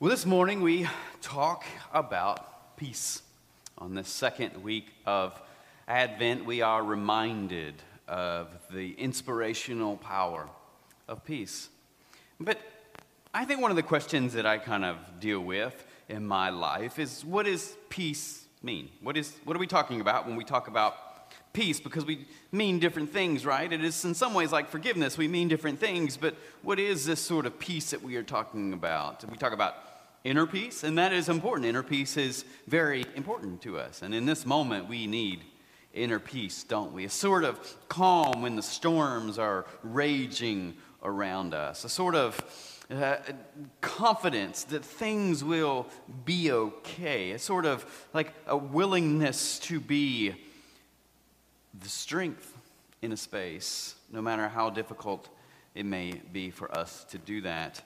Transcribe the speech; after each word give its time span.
Well, 0.00 0.08
this 0.08 0.24
morning 0.24 0.62
we 0.62 0.88
talk 1.20 1.62
about 1.92 2.74
peace. 2.78 3.20
On 3.76 3.94
the 3.94 4.02
second 4.02 4.62
week 4.62 4.86
of 5.04 5.38
Advent, 5.86 6.46
we 6.46 6.62
are 6.62 6.82
reminded 6.82 7.74
of 8.08 8.48
the 8.70 8.94
inspirational 8.94 9.98
power 9.98 10.48
of 11.06 11.22
peace. 11.22 11.68
But 12.40 12.58
I 13.34 13.44
think 13.44 13.60
one 13.60 13.70
of 13.70 13.76
the 13.76 13.82
questions 13.82 14.32
that 14.32 14.46
I 14.46 14.56
kind 14.56 14.86
of 14.86 14.96
deal 15.20 15.40
with 15.40 15.84
in 16.08 16.26
my 16.26 16.48
life 16.48 16.98
is 16.98 17.22
what 17.22 17.44
does 17.44 17.76
peace 17.90 18.46
mean? 18.62 18.88
What, 19.02 19.18
is, 19.18 19.34
what 19.44 19.54
are 19.54 19.60
we 19.60 19.66
talking 19.66 20.00
about 20.00 20.26
when 20.26 20.34
we 20.34 20.44
talk 20.44 20.66
about 20.66 20.94
peace 21.52 21.78
because 21.78 22.06
we 22.06 22.26
mean 22.52 22.78
different 22.78 23.12
things, 23.12 23.44
right? 23.44 23.70
It 23.70 23.84
is 23.84 24.02
in 24.06 24.14
some 24.14 24.32
ways 24.32 24.50
like 24.50 24.70
forgiveness. 24.70 25.18
We 25.18 25.28
mean 25.28 25.48
different 25.48 25.78
things, 25.78 26.16
but 26.16 26.36
what 26.62 26.78
is 26.78 27.04
this 27.04 27.20
sort 27.20 27.44
of 27.44 27.58
peace 27.58 27.90
that 27.90 28.02
we 28.02 28.16
are 28.16 28.22
talking 28.22 28.72
about? 28.72 29.28
We 29.30 29.36
talk 29.36 29.52
about 29.52 29.89
inner 30.24 30.46
peace, 30.46 30.84
and 30.84 30.98
that 30.98 31.12
is 31.12 31.28
important. 31.28 31.66
Inner 31.66 31.82
peace 31.82 32.16
is 32.16 32.44
very 32.66 33.04
important 33.14 33.62
to 33.62 33.78
us. 33.78 34.02
And 34.02 34.14
in 34.14 34.26
this 34.26 34.44
moment, 34.44 34.88
we 34.88 35.06
need 35.06 35.42
inner 35.92 36.18
peace, 36.18 36.62
don't 36.62 36.92
we? 36.92 37.04
A 37.04 37.10
sort 37.10 37.44
of 37.44 37.58
calm 37.88 38.42
when 38.42 38.56
the 38.56 38.62
storms 38.62 39.38
are 39.38 39.66
raging 39.82 40.76
around 41.02 41.54
us, 41.54 41.84
a 41.84 41.88
sort 41.88 42.14
of 42.14 42.76
uh, 42.90 43.16
confidence 43.80 44.64
that 44.64 44.84
things 44.84 45.42
will 45.42 45.86
be 46.24 46.50
okay, 46.50 47.32
a 47.32 47.38
sort 47.38 47.64
of 47.64 48.08
like 48.12 48.34
a 48.46 48.56
willingness 48.56 49.58
to 49.60 49.80
be 49.80 50.34
the 51.80 51.88
strength 51.88 52.56
in 53.00 53.12
a 53.12 53.16
space, 53.16 53.94
no 54.10 54.20
matter 54.20 54.48
how 54.48 54.70
difficult 54.70 55.28
it 55.74 55.86
may 55.86 56.20
be 56.32 56.50
for 56.50 56.70
us 56.76 57.04
to 57.04 57.18
do 57.18 57.40
that. 57.40 57.80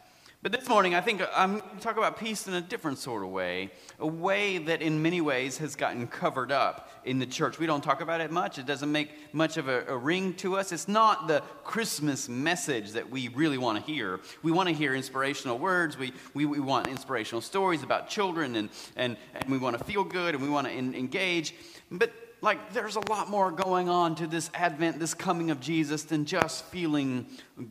But 0.44 0.52
this 0.52 0.68
morning, 0.68 0.94
I 0.94 1.00
think 1.00 1.22
I'm 1.34 1.60
going 1.60 1.76
to 1.78 1.80
talk 1.80 1.96
about 1.96 2.18
peace 2.18 2.46
in 2.46 2.52
a 2.52 2.60
different 2.60 2.98
sort 2.98 3.22
of 3.22 3.30
way, 3.30 3.70
a 3.98 4.06
way 4.06 4.58
that 4.58 4.82
in 4.82 5.00
many 5.00 5.22
ways 5.22 5.56
has 5.56 5.74
gotten 5.74 6.06
covered 6.06 6.52
up 6.52 6.90
in 7.06 7.18
the 7.18 7.24
church. 7.24 7.58
We 7.58 7.64
don't 7.64 7.82
talk 7.82 8.02
about 8.02 8.20
it 8.20 8.30
much, 8.30 8.58
it 8.58 8.66
doesn't 8.66 8.92
make 8.92 9.08
much 9.32 9.56
of 9.56 9.68
a, 9.68 9.86
a 9.86 9.96
ring 9.96 10.34
to 10.34 10.58
us. 10.58 10.70
It's 10.70 10.86
not 10.86 11.28
the 11.28 11.40
Christmas 11.64 12.28
message 12.28 12.92
that 12.92 13.08
we 13.08 13.28
really 13.28 13.56
want 13.56 13.78
to 13.78 13.90
hear. 13.90 14.20
We 14.42 14.52
want 14.52 14.68
to 14.68 14.74
hear 14.74 14.94
inspirational 14.94 15.58
words, 15.58 15.96
we, 15.96 16.12
we, 16.34 16.44
we 16.44 16.60
want 16.60 16.88
inspirational 16.88 17.40
stories 17.40 17.82
about 17.82 18.10
children, 18.10 18.56
and, 18.56 18.68
and, 18.96 19.16
and 19.34 19.50
we 19.50 19.56
want 19.56 19.78
to 19.78 19.84
feel 19.84 20.04
good 20.04 20.34
and 20.34 20.44
we 20.44 20.50
want 20.50 20.66
to 20.66 20.74
engage. 20.74 21.54
But 21.90 22.12
like 22.44 22.74
there's 22.74 22.96
a 22.96 23.10
lot 23.10 23.30
more 23.30 23.50
going 23.50 23.88
on 23.88 24.14
to 24.16 24.26
this 24.26 24.50
advent 24.54 24.98
this 24.98 25.14
coming 25.14 25.50
of 25.50 25.60
jesus 25.60 26.02
than 26.04 26.24
just 26.24 26.64
feeling 26.66 27.26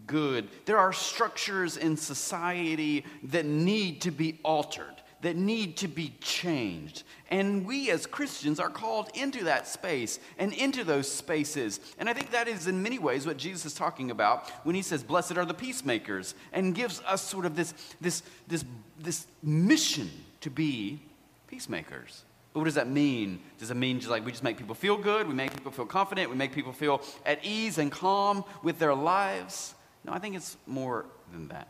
good. 0.08 0.50
There 0.66 0.80
are 0.80 0.92
structures 0.92 1.78
in 1.78 1.96
society 1.96 3.06
that 3.26 3.46
need 3.46 4.02
to 4.02 4.12
be 4.12 4.40
altered 4.44 4.88
that 5.22 5.38
need 5.38 5.78
to 5.78 5.88
be 5.88 6.14
changed. 6.20 7.04
And 7.30 7.66
we 7.66 7.90
as 7.92 8.06
christians 8.06 8.60
are 8.60 8.70
called 8.70 9.10
into 9.14 9.46
that 9.46 9.68
space 9.68 10.20
and 10.38 10.52
into 10.54 10.84
those 10.84 11.10
spaces. 11.10 11.80
And 12.00 12.10
i 12.10 12.14
think 12.14 12.32
that 12.32 12.48
is 12.48 12.68
in 12.68 12.82
many 12.82 12.98
ways 12.98 13.28
what 13.28 13.38
jesus 13.38 13.66
is 13.68 13.74
talking 13.76 14.10
about 14.10 14.50
when 14.66 14.76
he 14.76 14.82
says 14.82 15.04
blessed 15.04 15.38
are 15.38 15.46
the 15.46 15.54
peacemakers 15.54 16.34
and 16.52 16.74
gives 16.74 17.00
us 17.02 17.22
sort 17.22 17.46
of 17.46 17.56
this 17.56 17.74
this 18.02 18.24
this 18.48 18.66
this 19.00 19.28
mission 19.44 20.10
to 20.42 20.50
be 20.50 21.00
peacemakers 21.48 22.24
but 22.54 22.59
what 22.59 22.66
does 22.66 22.76
that 22.76 22.88
mean? 22.88 23.40
Does 23.58 23.72
it 23.72 23.78
mean 23.78 24.00
just 24.00 24.12
like 24.12 24.23
we 24.23 24.32
just 24.32 24.44
make 24.44 24.58
people 24.58 24.76
feel 24.76 24.96
good? 24.96 25.28
We 25.28 25.34
make 25.34 25.52
people 25.52 25.72
feel 25.72 25.88
confident? 25.88 26.30
We 26.30 26.36
make 26.36 26.54
people 26.54 26.72
feel 26.72 27.02
at 27.26 27.44
ease 27.44 27.80
and 27.80 27.92
calm 27.92 28.44
with 28.62 28.78
their 28.78 28.94
lives? 28.94 29.73
No, 30.06 30.14
I 30.14 30.20
think 30.20 30.36
it's 30.36 30.56
more 30.68 31.06
than 31.32 31.48
that. 31.48 31.68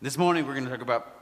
This 0.00 0.16
morning 0.16 0.46
we're 0.46 0.54
going 0.54 0.64
to 0.64 0.70
talk 0.70 0.80
about 0.80 1.14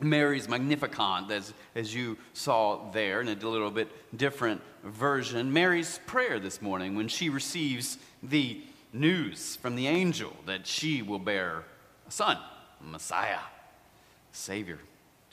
Mary's 0.00 0.46
Magnificat, 0.46 1.30
as, 1.30 1.54
as 1.74 1.94
you 1.94 2.18
saw 2.34 2.90
there 2.90 3.22
in 3.22 3.28
a 3.28 3.34
little 3.34 3.70
bit 3.70 3.88
different 4.16 4.60
version. 4.84 5.52
Mary's 5.52 5.98
prayer 6.06 6.38
this 6.38 6.60
morning 6.60 6.96
when 6.96 7.08
she 7.08 7.30
receives 7.30 7.96
the 8.22 8.60
news 8.92 9.56
from 9.56 9.74
the 9.74 9.86
angel 9.86 10.32
that 10.46 10.66
she 10.66 11.00
will 11.00 11.18
bear 11.18 11.64
a 12.06 12.10
son, 12.10 12.36
Messiah, 12.80 13.40
Savior 14.32 14.78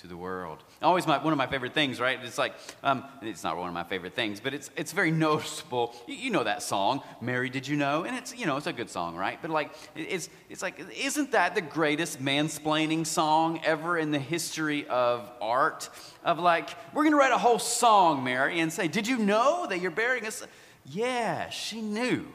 to 0.05 0.09
the 0.09 0.17
world. 0.17 0.63
Always 0.81 1.07
my, 1.07 1.17
one 1.17 1.33
of 1.33 1.37
my 1.37 1.47
favorite 1.47 1.73
things, 1.73 1.99
right? 1.99 2.19
It's 2.23 2.37
like, 2.37 2.53
um, 2.83 3.03
it's 3.21 3.43
not 3.43 3.57
one 3.57 3.67
of 3.67 3.73
my 3.73 3.83
favorite 3.83 4.13
things, 4.13 4.39
but 4.39 4.53
it's, 4.53 4.69
it's 4.75 4.91
very 4.91 5.11
noticeable. 5.11 5.95
You, 6.07 6.15
you, 6.15 6.29
know 6.29 6.43
that 6.43 6.61
song, 6.61 7.01
Mary, 7.21 7.49
Did 7.49 7.67
You 7.67 7.75
Know? 7.75 8.03
And 8.03 8.15
it's, 8.15 8.37
you 8.37 8.45
know, 8.45 8.57
it's 8.57 8.67
a 8.67 8.73
good 8.73 8.89
song, 8.89 9.15
right? 9.15 9.39
But 9.41 9.51
like, 9.51 9.71
it's, 9.95 10.29
it's 10.49 10.61
like, 10.61 10.79
isn't 10.95 11.31
that 11.31 11.55
the 11.55 11.61
greatest 11.61 12.21
mansplaining 12.21 13.05
song 13.07 13.59
ever 13.65 13.97
in 13.97 14.11
the 14.11 14.19
history 14.19 14.87
of 14.87 15.29
art? 15.41 15.89
Of 16.23 16.39
like, 16.39 16.69
we're 16.93 17.03
going 17.03 17.13
to 17.13 17.19
write 17.19 17.33
a 17.33 17.37
whole 17.37 17.59
song, 17.59 18.23
Mary, 18.23 18.59
and 18.59 18.71
say, 18.71 18.87
Did 18.87 19.07
you 19.07 19.17
know 19.17 19.65
that 19.67 19.79
you're 19.79 19.91
bearing 19.91 20.25
us? 20.25 20.45
Yeah, 20.85 21.49
she 21.49 21.81
knew. 21.81 22.27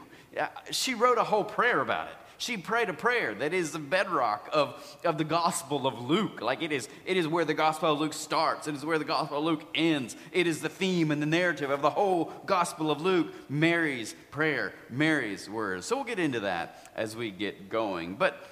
She 0.71 0.93
wrote 0.93 1.17
a 1.17 1.23
whole 1.23 1.43
prayer 1.43 1.81
about 1.81 2.07
it 2.07 2.13
she 2.41 2.57
prayed 2.57 2.89
a 2.89 2.93
prayer 2.93 3.35
that 3.35 3.53
is 3.53 3.71
the 3.71 3.77
bedrock 3.77 4.49
of, 4.51 4.97
of 5.05 5.19
the 5.19 5.23
Gospel 5.23 5.85
of 5.85 6.01
Luke. 6.01 6.41
Like 6.41 6.63
it 6.63 6.71
is, 6.71 6.89
it 7.05 7.15
is 7.15 7.27
where 7.27 7.45
the 7.45 7.53
Gospel 7.53 7.93
of 7.93 7.99
Luke 7.99 8.13
starts, 8.13 8.67
it 8.67 8.73
is 8.73 8.83
where 8.83 8.97
the 8.97 9.05
Gospel 9.05 9.37
of 9.37 9.43
Luke 9.43 9.61
ends. 9.75 10.15
It 10.31 10.47
is 10.47 10.59
the 10.59 10.67
theme 10.67 11.11
and 11.11 11.21
the 11.21 11.27
narrative 11.27 11.69
of 11.69 11.83
the 11.83 11.91
whole 11.91 12.33
Gospel 12.47 12.89
of 12.89 12.99
Luke 12.99 13.31
Mary's 13.47 14.15
prayer, 14.31 14.73
Mary's 14.89 15.47
words. 15.47 15.85
So 15.85 15.97
we'll 15.97 16.05
get 16.05 16.17
into 16.17 16.39
that 16.39 16.91
as 16.95 17.15
we 17.15 17.29
get 17.29 17.69
going. 17.69 18.15
But 18.15 18.43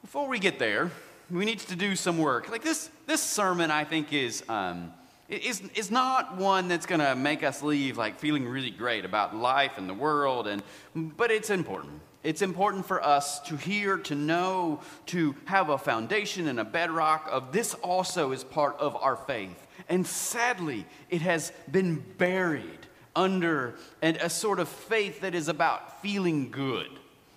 before 0.00 0.26
we 0.26 0.40
get 0.40 0.58
there, 0.58 0.90
we 1.30 1.44
need 1.44 1.60
to 1.60 1.76
do 1.76 1.94
some 1.94 2.18
work. 2.18 2.50
Like 2.50 2.64
this, 2.64 2.90
this 3.06 3.22
sermon, 3.22 3.70
I 3.70 3.84
think, 3.84 4.12
is. 4.12 4.42
Um, 4.48 4.92
is, 5.28 5.60
is 5.74 5.90
not 5.90 6.38
one 6.38 6.68
that's 6.68 6.86
going 6.86 7.02
to 7.02 7.14
make 7.14 7.42
us 7.42 7.62
leave 7.62 7.98
like 7.98 8.18
feeling 8.18 8.48
really 8.48 8.70
great 8.70 9.04
about 9.04 9.36
life 9.36 9.72
and 9.76 9.86
the 9.86 9.92
world 9.92 10.46
and 10.46 10.62
but 10.94 11.30
it's 11.30 11.50
important 11.50 12.00
it's 12.24 12.42
important 12.42 12.84
for 12.84 13.04
us 13.04 13.40
to 13.42 13.56
hear, 13.56 13.98
to 13.98 14.14
know, 14.14 14.80
to 15.06 15.34
have 15.44 15.68
a 15.68 15.78
foundation 15.78 16.48
and 16.48 16.58
a 16.58 16.64
bedrock 16.64 17.28
of 17.30 17.52
this 17.52 17.74
also 17.74 18.32
is 18.32 18.42
part 18.42 18.76
of 18.78 18.96
our 18.96 19.16
faith. 19.16 19.66
And 19.88 20.06
sadly, 20.06 20.84
it 21.10 21.22
has 21.22 21.52
been 21.70 22.04
buried 22.18 22.86
under 23.14 23.74
and 24.02 24.16
a 24.16 24.28
sort 24.28 24.58
of 24.58 24.68
faith 24.68 25.20
that 25.20 25.34
is 25.34 25.48
about 25.48 26.02
feeling 26.02 26.50
good. 26.50 26.88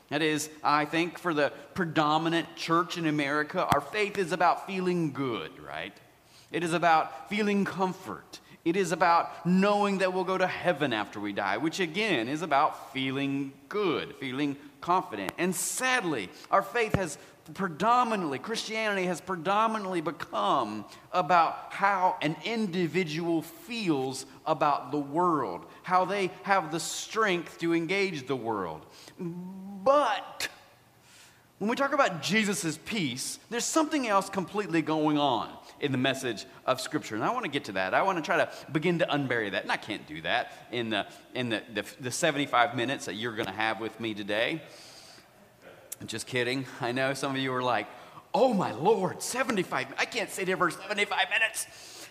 That 0.10 0.22
is, 0.22 0.50
I 0.62 0.86
think, 0.86 1.18
for 1.18 1.34
the 1.34 1.54
predominant 1.74 2.56
church 2.58 2.98
in 2.98 3.06
America, 3.06 3.66
our 3.66 3.80
faith 3.80 4.18
is 4.18 4.34
about 4.34 4.68
feeling 4.68 5.14
good, 5.14 5.58
right? 5.60 5.94
It 6.52 6.66
is 6.66 6.74
about 6.74 7.30
feeling 7.30 7.64
comfort. 7.64 8.41
It 8.64 8.76
is 8.76 8.92
about 8.92 9.46
knowing 9.46 10.00
that 10.00 10.14
we'll 10.14 10.24
go 10.24 10.38
to 10.38 10.48
heaven 10.48 10.94
after 10.94 11.20
we 11.20 11.34
die, 11.34 11.58
which 11.58 11.80
again 11.80 12.28
is 12.28 12.44
about 12.44 12.94
feeling 12.94 13.54
good, 13.70 14.16
feeling 14.18 14.56
confident. 14.82 15.32
And 15.38 15.56
sadly, 15.56 16.30
our 16.52 16.62
faith 16.62 16.94
has 16.96 17.18
predominantly, 17.56 18.38
Christianity 18.38 19.08
has 19.08 19.20
predominantly 19.20 20.02
become 20.02 20.86
about 21.12 21.74
how 21.74 22.18
an 22.22 22.36
individual 22.46 23.42
feels 23.42 24.26
about 24.46 24.92
the 24.92 25.00
world, 25.00 25.66
how 25.84 26.06
they 26.06 26.32
have 26.44 26.72
the 26.72 26.80
strength 26.80 27.58
to 27.60 27.74
engage 27.74 28.28
the 28.28 28.36
world. 28.36 28.86
But 29.20 30.50
when 31.58 31.70
we 31.70 31.76
talk 31.76 31.94
about 31.94 32.22
Jesus' 32.22 32.78
peace, 32.86 33.40
there's 33.50 33.66
something 33.66 34.08
else 34.08 34.30
completely 34.30 34.82
going 34.82 35.18
on 35.18 35.50
in 35.82 35.92
the 35.92 35.98
message 35.98 36.46
of 36.66 36.80
Scripture. 36.80 37.16
And 37.16 37.24
I 37.24 37.32
want 37.32 37.44
to 37.44 37.52
get 37.52 37.66
to 37.66 37.74
that. 37.74 37.94
I 37.94 38.04
want 38.04 38.18
to 38.18 38.24
try 38.24 38.38
to 38.38 38.50
begin 38.72 39.00
to 39.00 39.06
unbury 39.08 39.52
that. 39.52 39.64
And 39.64 39.72
I 39.72 39.78
can't 39.78 40.08
do 40.08 40.22
that 40.22 40.54
in 40.72 40.92
the, 40.92 41.06
in 41.34 41.50
the, 41.50 41.62
the, 41.74 41.84
the 42.00 42.12
75 42.12 42.76
minutes 42.76 43.06
that 43.06 43.16
you're 43.16 43.36
going 43.36 43.48
to 43.48 43.52
have 43.52 43.82
with 43.82 44.00
me 44.00 44.14
today. 44.14 44.62
Just 46.06 46.28
kidding. 46.28 46.66
I 46.80 46.92
know 46.92 47.14
some 47.14 47.32
of 47.32 47.38
you 47.38 47.54
are 47.54 47.64
like, 47.64 47.88
oh 48.34 48.54
my 48.54 48.72
Lord, 48.72 49.22
75. 49.22 49.88
I 49.98 50.06
can't 50.06 50.30
sit 50.30 50.48
here 50.48 50.58
for 50.58 50.72
75 50.72 51.20
minutes. 51.30 51.68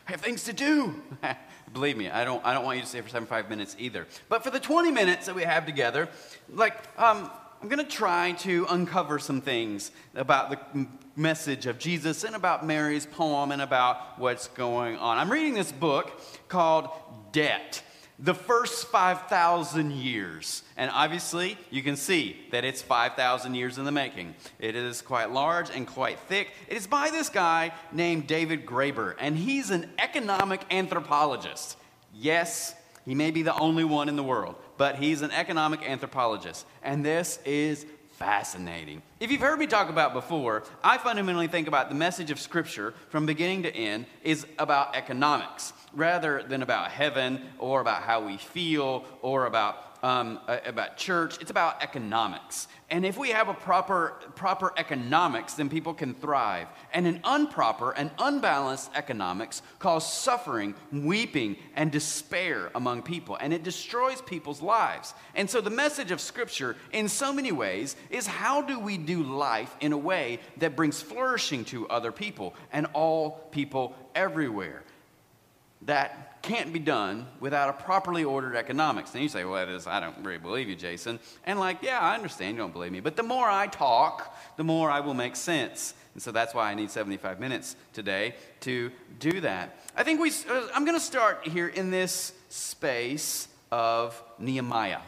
I 0.06 0.12
have 0.12 0.20
things 0.20 0.44
to 0.44 0.52
do. 0.52 1.00
Believe 1.72 1.96
me, 1.96 2.10
I 2.10 2.24
don't, 2.24 2.44
I 2.44 2.52
don't 2.52 2.64
want 2.64 2.78
you 2.78 2.82
to 2.82 2.88
stay 2.88 3.00
for 3.00 3.08
75 3.08 3.48
minutes 3.48 3.76
either. 3.78 4.06
But 4.28 4.42
for 4.42 4.50
the 4.50 4.58
20 4.58 4.90
minutes 4.90 5.26
that 5.26 5.34
we 5.34 5.42
have 5.42 5.66
together, 5.66 6.08
like, 6.52 6.74
um, 7.00 7.30
I'm 7.62 7.68
going 7.68 7.84
to 7.84 7.90
try 7.90 8.32
to 8.32 8.64
uncover 8.70 9.18
some 9.18 9.42
things 9.42 9.90
about 10.14 10.50
the 10.50 10.86
message 11.14 11.66
of 11.66 11.78
Jesus 11.78 12.24
and 12.24 12.34
about 12.34 12.64
Mary's 12.64 13.04
poem 13.04 13.52
and 13.52 13.60
about 13.60 14.18
what's 14.18 14.48
going 14.48 14.96
on. 14.96 15.18
I'm 15.18 15.30
reading 15.30 15.52
this 15.52 15.70
book 15.70 16.10
called 16.48 16.88
Debt 17.32 17.82
the 18.18 18.32
first 18.32 18.86
5,000 18.88 19.92
years. 19.92 20.62
And 20.78 20.90
obviously, 20.90 21.58
you 21.70 21.82
can 21.82 21.96
see 21.96 22.38
that 22.50 22.64
it's 22.64 22.80
5,000 22.80 23.54
years 23.54 23.76
in 23.76 23.84
the 23.84 23.92
making. 23.92 24.36
It 24.58 24.74
is 24.74 25.02
quite 25.02 25.30
large 25.30 25.68
and 25.68 25.86
quite 25.86 26.18
thick. 26.20 26.52
It 26.66 26.78
is 26.78 26.86
by 26.86 27.10
this 27.10 27.28
guy 27.28 27.72
named 27.92 28.26
David 28.26 28.64
Graeber, 28.64 29.16
and 29.18 29.36
he's 29.36 29.70
an 29.70 29.90
economic 29.98 30.62
anthropologist. 30.70 31.76
Yes, 32.14 32.74
he 33.04 33.14
may 33.14 33.30
be 33.30 33.42
the 33.42 33.58
only 33.58 33.84
one 33.84 34.08
in 34.08 34.16
the 34.16 34.22
world, 34.22 34.56
but 34.80 34.96
he's 34.96 35.20
an 35.20 35.30
economic 35.32 35.82
anthropologist. 35.86 36.64
And 36.82 37.04
this 37.04 37.38
is 37.44 37.84
fascinating. 38.12 39.02
If 39.20 39.30
you've 39.30 39.42
heard 39.42 39.58
me 39.58 39.66
talk 39.66 39.90
about 39.90 40.14
before, 40.14 40.62
I 40.82 40.96
fundamentally 40.96 41.48
think 41.48 41.68
about 41.68 41.90
the 41.90 41.94
message 41.94 42.30
of 42.30 42.40
Scripture 42.40 42.94
from 43.10 43.26
beginning 43.26 43.64
to 43.64 43.76
end 43.76 44.06
is 44.24 44.46
about 44.58 44.96
economics 44.96 45.74
rather 45.92 46.42
than 46.42 46.62
about 46.62 46.90
heaven 46.90 47.42
or 47.58 47.82
about 47.82 48.04
how 48.04 48.24
we 48.24 48.38
feel 48.38 49.04
or 49.20 49.44
about 49.44 49.89
um, 50.02 50.40
about 50.66 50.96
church. 50.96 51.38
It's 51.40 51.50
about 51.50 51.82
economics. 51.82 52.68
And 52.90 53.06
if 53.06 53.16
we 53.16 53.30
have 53.30 53.48
a 53.48 53.54
proper, 53.54 54.16
proper 54.34 54.72
economics, 54.76 55.54
then 55.54 55.68
people 55.68 55.94
can 55.94 56.14
thrive. 56.14 56.66
And 56.92 57.06
an 57.06 57.20
improper 57.24 57.92
and 57.92 58.10
unbalanced 58.18 58.90
economics 58.94 59.62
cause 59.78 60.10
suffering, 60.10 60.74
weeping, 60.92 61.56
and 61.76 61.92
despair 61.92 62.70
among 62.74 63.02
people. 63.02 63.36
And 63.40 63.52
it 63.52 63.62
destroys 63.62 64.20
people's 64.22 64.60
lives. 64.60 65.14
And 65.34 65.48
so 65.48 65.60
the 65.60 65.70
message 65.70 66.10
of 66.10 66.20
Scripture, 66.20 66.76
in 66.92 67.08
so 67.08 67.32
many 67.32 67.52
ways, 67.52 67.94
is 68.10 68.26
how 68.26 68.62
do 68.62 68.80
we 68.80 68.98
do 68.98 69.22
life 69.22 69.74
in 69.80 69.92
a 69.92 69.98
way 69.98 70.40
that 70.58 70.74
brings 70.74 71.00
flourishing 71.00 71.64
to 71.66 71.88
other 71.88 72.10
people 72.10 72.54
and 72.72 72.86
all 72.92 73.32
people 73.52 73.94
everywhere? 74.14 74.82
That 75.82 76.29
can't 76.42 76.72
be 76.72 76.78
done 76.78 77.26
without 77.38 77.68
a 77.68 77.72
properly 77.72 78.24
ordered 78.24 78.56
economics. 78.56 79.12
And 79.14 79.22
you 79.22 79.28
say, 79.28 79.44
well, 79.44 79.68
is, 79.68 79.86
I 79.86 80.00
don't 80.00 80.16
really 80.24 80.38
believe 80.38 80.68
you, 80.68 80.76
Jason. 80.76 81.18
And 81.44 81.58
like, 81.58 81.82
yeah, 81.82 82.00
I 82.00 82.14
understand 82.14 82.56
you 82.56 82.62
don't 82.62 82.72
believe 82.72 82.92
me. 82.92 83.00
But 83.00 83.16
the 83.16 83.22
more 83.22 83.48
I 83.48 83.66
talk, 83.66 84.36
the 84.56 84.64
more 84.64 84.90
I 84.90 85.00
will 85.00 85.14
make 85.14 85.36
sense. 85.36 85.94
And 86.14 86.22
so 86.22 86.32
that's 86.32 86.54
why 86.54 86.70
I 86.70 86.74
need 86.74 86.90
75 86.90 87.40
minutes 87.40 87.76
today 87.92 88.34
to 88.60 88.90
do 89.18 89.40
that. 89.40 89.78
I 89.96 90.02
think 90.02 90.20
we, 90.20 90.30
uh, 90.30 90.68
I'm 90.74 90.84
going 90.84 90.96
to 90.96 91.04
start 91.04 91.46
here 91.46 91.68
in 91.68 91.90
this 91.90 92.32
space 92.48 93.48
of 93.70 94.20
Nehemiah. 94.38 95.00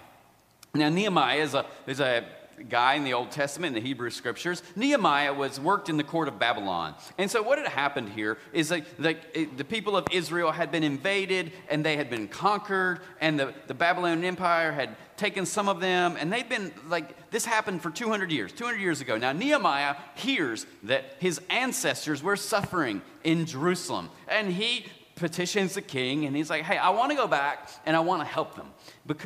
Now, 0.75 0.89
Nehemiah 0.89 1.43
is 1.43 1.55
a, 1.55 1.67
is 1.87 2.01
a 2.01 2.25
guy 2.69 2.95
in 2.95 3.05
the 3.05 3.15
Old 3.15 3.31
Testament, 3.31 3.77
in 3.77 3.83
the 3.83 3.87
Hebrew 3.87 4.11
scriptures. 4.11 4.63
Nehemiah 4.77 5.35
was 5.35 5.59
worked 5.59 5.89
in 5.89 5.97
the 5.97 6.05
court 6.05 6.29
of 6.29 6.39
Babylon. 6.39 6.95
And 7.19 7.31
so 7.31 7.43
what 7.43 7.59
had 7.59 7.69
happened 7.69 8.11
here 8.11 8.39
is 8.53 8.69
that, 8.69 8.85
that 8.99 9.17
the 9.57 9.65
people 9.65 9.97
of 9.97 10.07
Israel 10.11 10.53
had 10.53 10.71
been 10.71 10.83
invaded 10.83 11.53
and 11.69 11.85
they 11.85 11.97
had 11.97 12.11
been 12.11 12.29
conquered, 12.29 13.01
and 13.21 13.39
the, 13.39 13.55
the 13.67 13.75
Babylonian 13.75 14.25
Empire 14.25 14.73
had 14.73 14.97
taken 15.17 15.47
some 15.47 15.69
of 15.69 15.81
them, 15.81 16.17
and 16.19 16.33
they'd 16.33 16.49
been 16.49 16.73
like, 16.89 17.31
this 17.31 17.45
happened 17.45 17.81
for 17.83 17.91
200 17.91 18.33
years, 18.33 18.53
200 18.53 18.79
years 18.79 19.01
ago. 19.01 19.17
Now, 19.17 19.33
Nehemiah 19.33 19.97
hears 20.15 20.67
that 20.83 21.17
his 21.21 21.41
ancestors 21.49 22.23
were 22.23 22.37
suffering 22.37 23.03
in 23.23 23.47
Jerusalem, 23.47 24.11
and 24.27 24.53
he 24.53 24.87
petitions 25.23 25.75
the 25.75 25.81
king 25.81 26.25
and 26.25 26.35
he's 26.35 26.51
like, 26.51 26.65
hey, 26.65 26.77
I 26.77 26.91
want 26.91 27.11
to 27.11 27.17
go 27.17 27.29
back 27.29 27.71
and 27.87 27.95
I 27.95 28.01
want 28.01 28.23
to 28.23 28.27
help 28.27 28.57
them. 28.57 28.67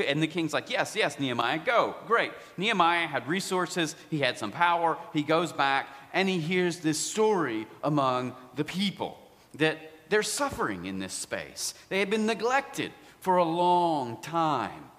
And 0.07 0.23
the 0.23 0.27
king's 0.27 0.53
like, 0.53 0.69
yes, 0.69 0.95
yes, 0.95 1.19
Nehemiah, 1.19 1.59
go. 1.59 1.95
Great. 2.07 2.33
Nehemiah 2.59 3.07
had 3.07 3.27
resources, 3.27 3.97
he 4.11 4.19
had 4.19 4.37
some 4.37 4.53
power. 4.53 4.99
He 5.15 5.23
goes 5.23 5.55
back 5.55 5.89
and 6.13 6.29
he 6.29 6.39
hears 6.39 6.81
this 6.81 6.99
story 6.99 7.67
among 7.83 8.37
the 8.57 8.65
people 8.65 9.19
that 9.55 9.79
they're 10.11 10.23
suffering 10.23 10.85
in 10.85 10.99
this 10.99 11.15
space. 11.15 11.73
They 11.89 11.99
had 11.99 12.11
been 12.11 12.27
neglected 12.27 12.93
for 13.21 13.39
a 13.39 13.45
long 13.45 14.21
time. 14.21 14.91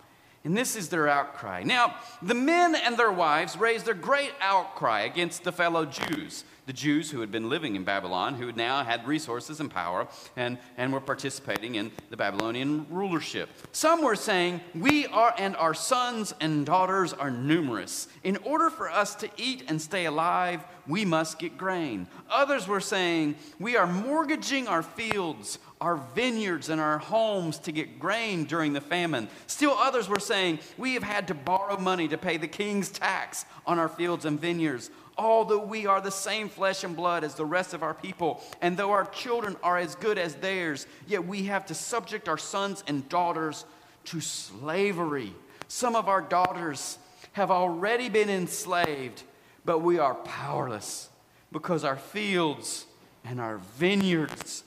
And 0.43 0.57
this 0.57 0.75
is 0.75 0.89
their 0.89 1.07
outcry. 1.07 1.61
Now, 1.61 1.95
the 2.23 2.33
men 2.33 2.73
and 2.73 2.97
their 2.97 3.11
wives 3.11 3.55
raised 3.55 3.85
their 3.85 3.93
great 3.93 4.31
outcry 4.41 5.01
against 5.01 5.43
the 5.43 5.51
fellow 5.51 5.85
Jews 5.85 6.43
the 6.67 6.73
Jews 6.73 7.09
who 7.09 7.21
had 7.21 7.31
been 7.31 7.49
living 7.49 7.77
in 7.77 7.85
Babylon, 7.85 8.35
who 8.35 8.51
now 8.51 8.83
had 8.83 9.07
resources 9.07 9.61
and 9.61 9.71
power 9.71 10.05
and, 10.35 10.57
and 10.75 10.91
were 10.91 10.99
participating 10.99 11.75
in 11.75 11.91
the 12.09 12.17
Babylonian 12.17 12.85
rulership. 12.89 13.49
Some 13.71 14.03
were 14.03 14.17
saying, 14.17 14.59
We 14.75 15.07
are 15.07 15.33
and 15.37 15.55
our 15.55 15.73
sons 15.73 16.35
and 16.41 16.65
daughters 16.65 17.13
are 17.13 17.31
numerous. 17.31 18.09
In 18.23 18.35
order 18.43 18.69
for 18.69 18.91
us 18.91 19.15
to 19.15 19.29
eat 19.37 19.63
and 19.69 19.81
stay 19.81 20.05
alive, 20.05 20.61
we 20.85 21.05
must 21.05 21.39
get 21.39 21.57
grain. 21.57 22.07
Others 22.29 22.67
were 22.67 22.81
saying, 22.81 23.35
We 23.59 23.77
are 23.77 23.87
mortgaging 23.87 24.67
our 24.67 24.83
fields, 24.83 25.59
our 25.79 25.95
vineyards, 26.15 26.67
and 26.67 26.81
our 26.81 26.97
homes 26.97 27.59
to 27.59 27.71
get 27.71 27.97
grain 27.97 28.43
during 28.43 28.73
the 28.73 28.81
famine. 28.81 29.29
Still 29.47 29.71
others 29.71 30.09
were 30.09 30.19
saying, 30.19 30.59
We 30.77 30.95
have 30.95 31.03
had 31.03 31.29
to 31.29 31.33
borrow 31.33 31.77
money 31.77 32.09
to 32.09 32.17
pay 32.17 32.35
the 32.35 32.47
king's 32.47 32.89
tax 32.89 33.45
on 33.65 33.79
our 33.79 33.89
fields 33.89 34.25
and 34.25 34.37
vineyards 34.37 34.89
although 35.17 35.63
we 35.63 35.85
are 35.85 36.01
the 36.01 36.11
same 36.11 36.49
flesh 36.49 36.83
and 36.83 36.95
blood 36.95 37.23
as 37.23 37.35
the 37.35 37.45
rest 37.45 37.73
of 37.73 37.83
our 37.83 37.93
people, 37.93 38.43
and 38.61 38.77
though 38.77 38.91
our 38.91 39.05
children 39.05 39.55
are 39.63 39.77
as 39.77 39.95
good 39.95 40.17
as 40.17 40.35
theirs, 40.35 40.85
yet 41.07 41.25
we 41.25 41.43
have 41.43 41.65
to 41.65 41.73
subject 41.73 42.29
our 42.29 42.37
sons 42.37 42.83
and 42.87 43.07
daughters 43.09 43.65
to 44.05 44.21
slavery. 44.21 45.33
Some 45.67 45.95
of 45.95 46.07
our 46.07 46.21
daughters 46.21 46.97
have 47.33 47.51
already 47.51 48.09
been 48.09 48.29
enslaved, 48.29 49.23
but 49.65 49.79
we 49.79 49.99
are 49.99 50.15
powerless 50.15 51.09
because 51.51 51.83
our 51.83 51.97
fields 51.97 52.85
and 53.25 53.39
our 53.41 53.57
vineyards 53.77 54.63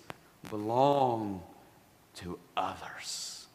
belong 0.50 1.42
to 2.14 2.38
others. 2.56 3.46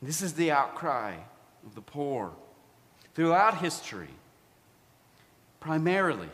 This 0.00 0.20
is 0.20 0.34
the 0.34 0.50
outcry 0.50 1.14
of 1.64 1.74
the 1.74 1.80
poor. 1.80 2.32
Throughout 3.14 3.58
history, 3.58 4.08
primarily 5.62 6.28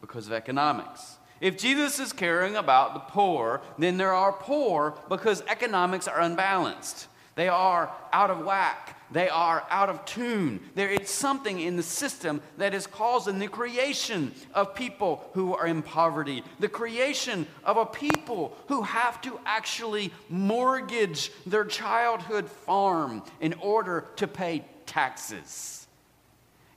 because 0.00 0.28
of 0.28 0.32
economics. 0.32 1.18
If 1.40 1.58
Jesus 1.58 2.00
is 2.00 2.12
caring 2.12 2.56
about 2.56 2.94
the 2.94 3.00
poor, 3.00 3.60
then 3.76 3.96
there 3.96 4.12
are 4.12 4.32
poor 4.32 4.94
because 5.08 5.42
economics 5.48 6.08
are 6.08 6.20
unbalanced. 6.20 7.08
They 7.34 7.48
are 7.48 7.92
out 8.12 8.30
of 8.30 8.44
whack. 8.44 8.96
They 9.10 9.28
are 9.28 9.64
out 9.70 9.88
of 9.88 10.04
tune. 10.04 10.60
There 10.74 10.90
is 10.90 11.08
something 11.08 11.60
in 11.60 11.76
the 11.76 11.82
system 11.82 12.42
that 12.58 12.74
is 12.74 12.86
causing 12.86 13.38
the 13.38 13.48
creation 13.48 14.32
of 14.54 14.74
people 14.74 15.28
who 15.34 15.54
are 15.54 15.66
in 15.66 15.82
poverty, 15.82 16.42
the 16.58 16.68
creation 16.68 17.46
of 17.64 17.76
a 17.76 17.86
people 17.86 18.56
who 18.66 18.82
have 18.82 19.20
to 19.22 19.38
actually 19.46 20.12
mortgage 20.28 21.30
their 21.46 21.64
childhood 21.64 22.50
farm 22.50 23.22
in 23.40 23.54
order 23.54 24.06
to 24.16 24.26
pay 24.26 24.64
taxes. 24.84 25.77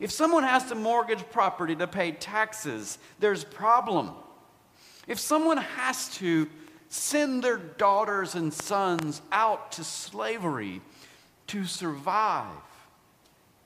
If 0.01 0.11
someone 0.11 0.43
has 0.43 0.65
to 0.65 0.75
mortgage 0.75 1.23
property 1.29 1.75
to 1.75 1.85
pay 1.85 2.11
taxes, 2.11 2.97
there's 3.19 3.43
a 3.43 3.47
problem. 3.47 4.09
If 5.07 5.19
someone 5.19 5.57
has 5.57 6.09
to 6.17 6.49
send 6.89 7.43
their 7.43 7.57
daughters 7.57 8.33
and 8.33 8.51
sons 8.51 9.21
out 9.31 9.73
to 9.73 9.83
slavery 9.83 10.81
to 11.47 11.65
survive, 11.65 12.47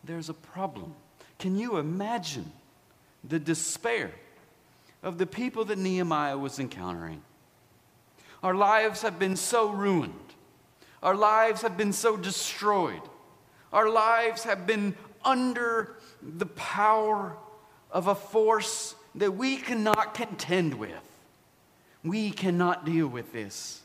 there's 0.04 0.27
a 0.27 0.34
problem. 0.34 0.94
Can 1.39 1.56
you 1.56 1.77
imagine 1.77 2.51
the 3.24 3.39
despair 3.39 4.12
of 5.04 5.18
the 5.18 5.25
people 5.25 5.63
that 5.65 5.77
Nehemiah 5.77 6.38
was 6.38 6.60
encountering? 6.60 7.22
Our 8.44 8.56
lives 8.56 9.04
have 9.04 9.18
been 9.18 9.38
so 9.38 9.70
ruined. 9.70 10.34
Our 11.01 11.15
lives 11.15 11.62
have 11.62 11.77
been 11.77 11.94
so 11.94 12.18
destroyed. 12.18 13.01
Our 13.72 13.89
lives 13.89 14.44
have 14.44 14.68
been 14.68 14.96
under 15.24 15.96
the 16.25 16.46
power 16.48 17.36
of 17.91 18.08
a 18.08 18.15
force 18.15 18.96
that 19.15 19.36
we 19.36 19.58
cannot 19.58 20.13
contend 20.13 20.74
with. 20.74 20.91
We 22.03 22.32
cannot 22.32 22.86
deal 22.86 23.08
with 23.08 23.32
this. 23.32 23.82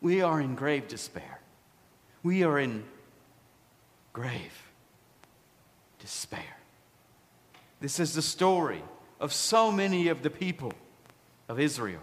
We 0.00 0.22
are 0.22 0.40
in 0.40 0.54
grave 0.54 0.88
despair. 0.88 1.40
We 2.22 2.44
are 2.44 2.58
in 2.58 2.84
grave 4.12 4.70
despair. 5.98 6.56
This 7.80 7.98
is 8.00 8.14
the 8.14 8.22
story 8.22 8.82
of 9.20 9.32
so 9.32 9.70
many 9.70 10.08
of 10.08 10.22
the 10.22 10.30
people 10.30 10.72
of 11.48 11.60
Israel. 11.60 12.00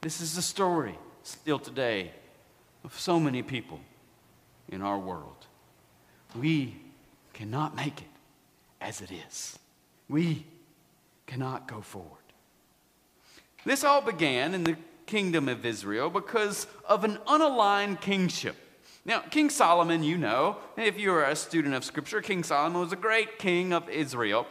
This 0.00 0.20
is 0.20 0.34
the 0.34 0.42
story 0.42 0.98
still 1.22 1.58
today 1.58 2.12
of 2.84 2.98
so 2.98 3.20
many 3.20 3.42
people 3.42 3.80
in 4.68 4.82
our 4.82 4.98
world. 4.98 5.46
We 6.34 6.76
cannot 7.32 7.76
make 7.76 8.00
it 8.00 8.11
as 8.82 9.00
it 9.00 9.10
is. 9.10 9.58
We 10.08 10.44
cannot 11.26 11.68
go 11.68 11.80
forward. 11.80 12.18
This 13.64 13.84
all 13.84 14.02
began 14.02 14.54
in 14.54 14.64
the 14.64 14.76
kingdom 15.06 15.48
of 15.48 15.64
Israel 15.64 16.10
because 16.10 16.66
of 16.88 17.04
an 17.04 17.18
unaligned 17.26 18.00
kingship. 18.00 18.56
Now, 19.04 19.20
King 19.20 19.50
Solomon, 19.50 20.02
you 20.02 20.16
know, 20.16 20.58
if 20.76 20.98
you're 20.98 21.24
a 21.24 21.34
student 21.34 21.74
of 21.74 21.84
Scripture, 21.84 22.20
King 22.20 22.44
Solomon 22.44 22.80
was 22.80 22.92
a 22.92 22.96
great 22.96 23.38
king 23.38 23.72
of 23.72 23.88
Israel 23.88 24.46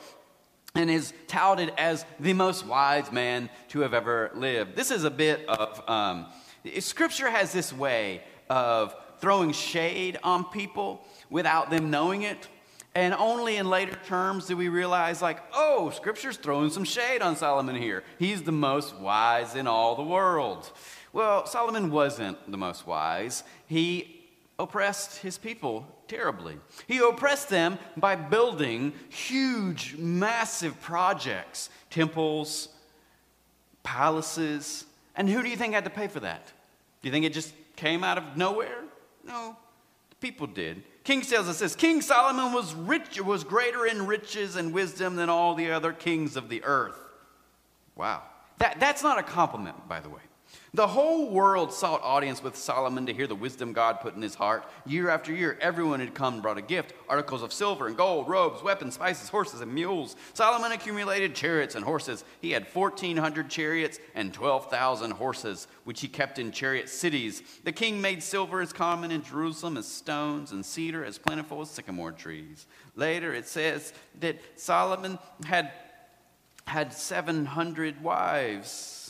and 0.76 0.90
is 0.90 1.14
touted 1.28 1.74
as 1.78 2.06
the 2.20 2.34
most 2.34 2.66
wise 2.66 3.12
man 3.12 3.50
to 3.70 3.82
have 3.82 3.94
ever 3.94 4.32
lived. 4.34 4.76
This 4.76 4.92
is 4.92 5.04
a 5.04 5.12
bit 5.12 5.48
of, 5.48 5.90
um, 5.90 6.28
Scripture 6.80 7.30
has 7.30 7.52
this 7.52 7.74
way 7.74 8.24
of 8.50 8.96
throwing 9.20 9.52
shade 9.52 10.18
on 10.24 10.46
people 10.46 11.06
without 11.30 11.70
them 11.70 11.90
knowing 11.90 12.24
it. 12.24 12.48
And 12.94 13.14
only 13.14 13.56
in 13.56 13.70
later 13.70 13.98
terms 14.06 14.48
do 14.48 14.58
we 14.58 14.68
realize, 14.68 15.22
like, 15.22 15.42
oh, 15.54 15.92
Scripture's 15.92 16.36
throwing 16.36 16.70
some 16.70 16.84
shade 16.84 17.22
on 17.22 17.38
Solomon 17.38 17.76
here. 17.76 18.04
He's 18.20 18.44
the 18.44 18.52
most 18.52 18.96
wise 18.98 19.56
in 19.56 19.66
all 19.66 19.96
the 19.96 20.04
world. 20.04 20.70
Well, 21.14 21.46
Solomon 21.46 21.90
wasn't 21.92 22.52
the 22.52 22.58
most 22.58 22.86
wise. 22.86 23.44
He 23.68 24.22
oppressed 24.60 25.18
his 25.20 25.38
people 25.38 25.88
terribly. 26.08 26.58
He 26.88 26.98
oppressed 26.98 27.48
them 27.48 27.80
by 27.96 28.16
building 28.16 28.94
huge, 29.10 29.96
massive 29.98 30.80
projects, 30.82 31.70
temples, 31.90 32.68
palaces. 33.84 34.86
And 35.16 35.30
who 35.30 35.42
do 35.42 35.50
you 35.50 35.56
think 35.56 35.74
had 35.74 35.86
to 35.86 35.90
pay 35.90 36.08
for 36.08 36.20
that? 36.20 36.46
Do 37.02 37.08
you 37.08 37.12
think 37.12 37.26
it 37.26 37.34
just 37.34 37.54
came 37.78 38.04
out 38.04 38.18
of 38.18 38.36
nowhere? 38.36 38.84
No, 39.26 39.56
the 40.10 40.16
people 40.18 40.48
did. 40.48 40.84
King 41.04 41.22
tells 41.22 41.48
us 41.48 41.60
this 41.60 41.76
King 41.76 42.02
Solomon 42.02 42.54
was 42.54 42.74
rich, 42.74 43.20
was 43.22 43.44
greater 43.44 43.86
in 43.86 44.06
riches 44.06 44.56
and 44.56 44.74
wisdom 44.74 45.16
than 45.16 45.30
all 45.30 45.56
the 45.56 45.72
other 45.72 45.94
kings 45.94 46.36
of 46.36 46.50
the 46.50 46.64
earth. 46.64 46.98
Wow. 47.96 48.24
That, 48.60 48.80
that's 48.80 49.02
not 49.02 49.18
a 49.18 49.24
compliment, 49.24 49.88
by 49.88 50.00
the 50.00 50.10
way. 50.10 50.22
The 50.74 50.88
whole 50.88 51.30
world 51.30 51.74
sought 51.74 52.02
audience 52.02 52.42
with 52.42 52.56
Solomon 52.56 53.06
to 53.08 53.14
hear 53.14 53.28
the 53.28 53.36
wisdom 53.36 53.74
God 53.74 54.00
put 54.00 54.16
in 54.16 54.22
his 54.22 54.36
heart. 54.36 54.64
Year 54.86 55.10
after 55.10 55.34
year, 55.34 55.58
everyone 55.60 56.00
had 56.00 56.14
come 56.14 56.36
and 56.36 56.42
brought 56.42 56.58
a 56.58 56.62
gift 56.62 56.94
articles 57.10 57.44
of 57.44 57.52
silver 57.52 57.88
and 57.88 57.98
gold, 57.98 58.30
robes, 58.30 58.64
weapons, 58.64 58.94
spices, 58.94 59.28
horses, 59.28 59.60
and 59.60 59.74
mules. 59.74 60.16
Solomon 60.34 60.72
accumulated 60.72 61.36
chariots 61.36 61.76
and 61.76 61.84
horses. 61.84 62.24
He 62.40 62.52
had 62.52 62.68
1,400 62.74 63.50
chariots 63.50 64.00
and 64.16 64.34
12,000 64.34 65.12
horses, 65.12 65.68
which 65.84 66.00
he 66.00 66.08
kept 66.08 66.40
in 66.40 66.54
chariot 66.54 66.88
cities. 66.88 67.44
The 67.66 67.74
king 67.74 68.00
made 68.00 68.24
silver 68.24 68.62
as 68.62 68.72
common 68.72 69.12
in 69.12 69.24
Jerusalem 69.24 69.76
as 69.76 69.90
stones, 69.90 70.54
and 70.54 70.66
cedar 70.66 71.04
as 71.04 71.18
plentiful 71.18 71.60
as 71.60 71.70
sycamore 71.70 72.14
trees. 72.14 72.66
Later, 72.96 73.34
it 73.34 73.46
says 73.46 73.92
that 74.22 74.38
Solomon 74.56 75.20
had, 75.44 75.74
had 76.66 76.94
700 76.94 78.02
wives 78.02 79.01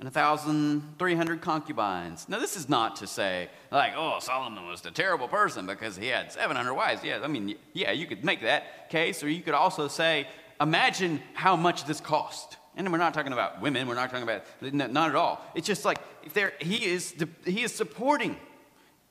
and 0.00 0.06
1,300 0.06 1.42
concubines. 1.42 2.26
Now, 2.26 2.38
this 2.38 2.56
is 2.56 2.70
not 2.70 2.96
to 2.96 3.06
say, 3.06 3.50
like, 3.70 3.92
oh, 3.94 4.18
Solomon 4.18 4.66
was 4.66 4.84
a 4.86 4.90
terrible 4.90 5.28
person 5.28 5.66
because 5.66 5.94
he 5.94 6.06
had 6.06 6.32
700 6.32 6.72
wives. 6.72 7.04
Yeah, 7.04 7.20
I 7.22 7.26
mean, 7.26 7.54
yeah, 7.74 7.92
you 7.92 8.06
could 8.06 8.24
make 8.24 8.40
that 8.40 8.88
case, 8.88 9.22
or 9.22 9.28
you 9.28 9.42
could 9.42 9.52
also 9.52 9.88
say, 9.88 10.26
imagine 10.58 11.20
how 11.34 11.54
much 11.54 11.84
this 11.84 12.00
cost. 12.00 12.56
And 12.76 12.90
we're 12.90 12.96
not 12.96 13.12
talking 13.12 13.34
about 13.34 13.60
women, 13.60 13.86
we're 13.86 13.94
not 13.94 14.10
talking 14.10 14.22
about, 14.22 14.42
not 14.72 15.10
at 15.10 15.16
all. 15.16 15.44
It's 15.54 15.66
just 15.66 15.84
like, 15.84 15.98
if 16.24 16.32
there, 16.32 16.54
he, 16.60 16.86
is, 16.86 17.14
he 17.44 17.62
is 17.62 17.74
supporting 17.74 18.36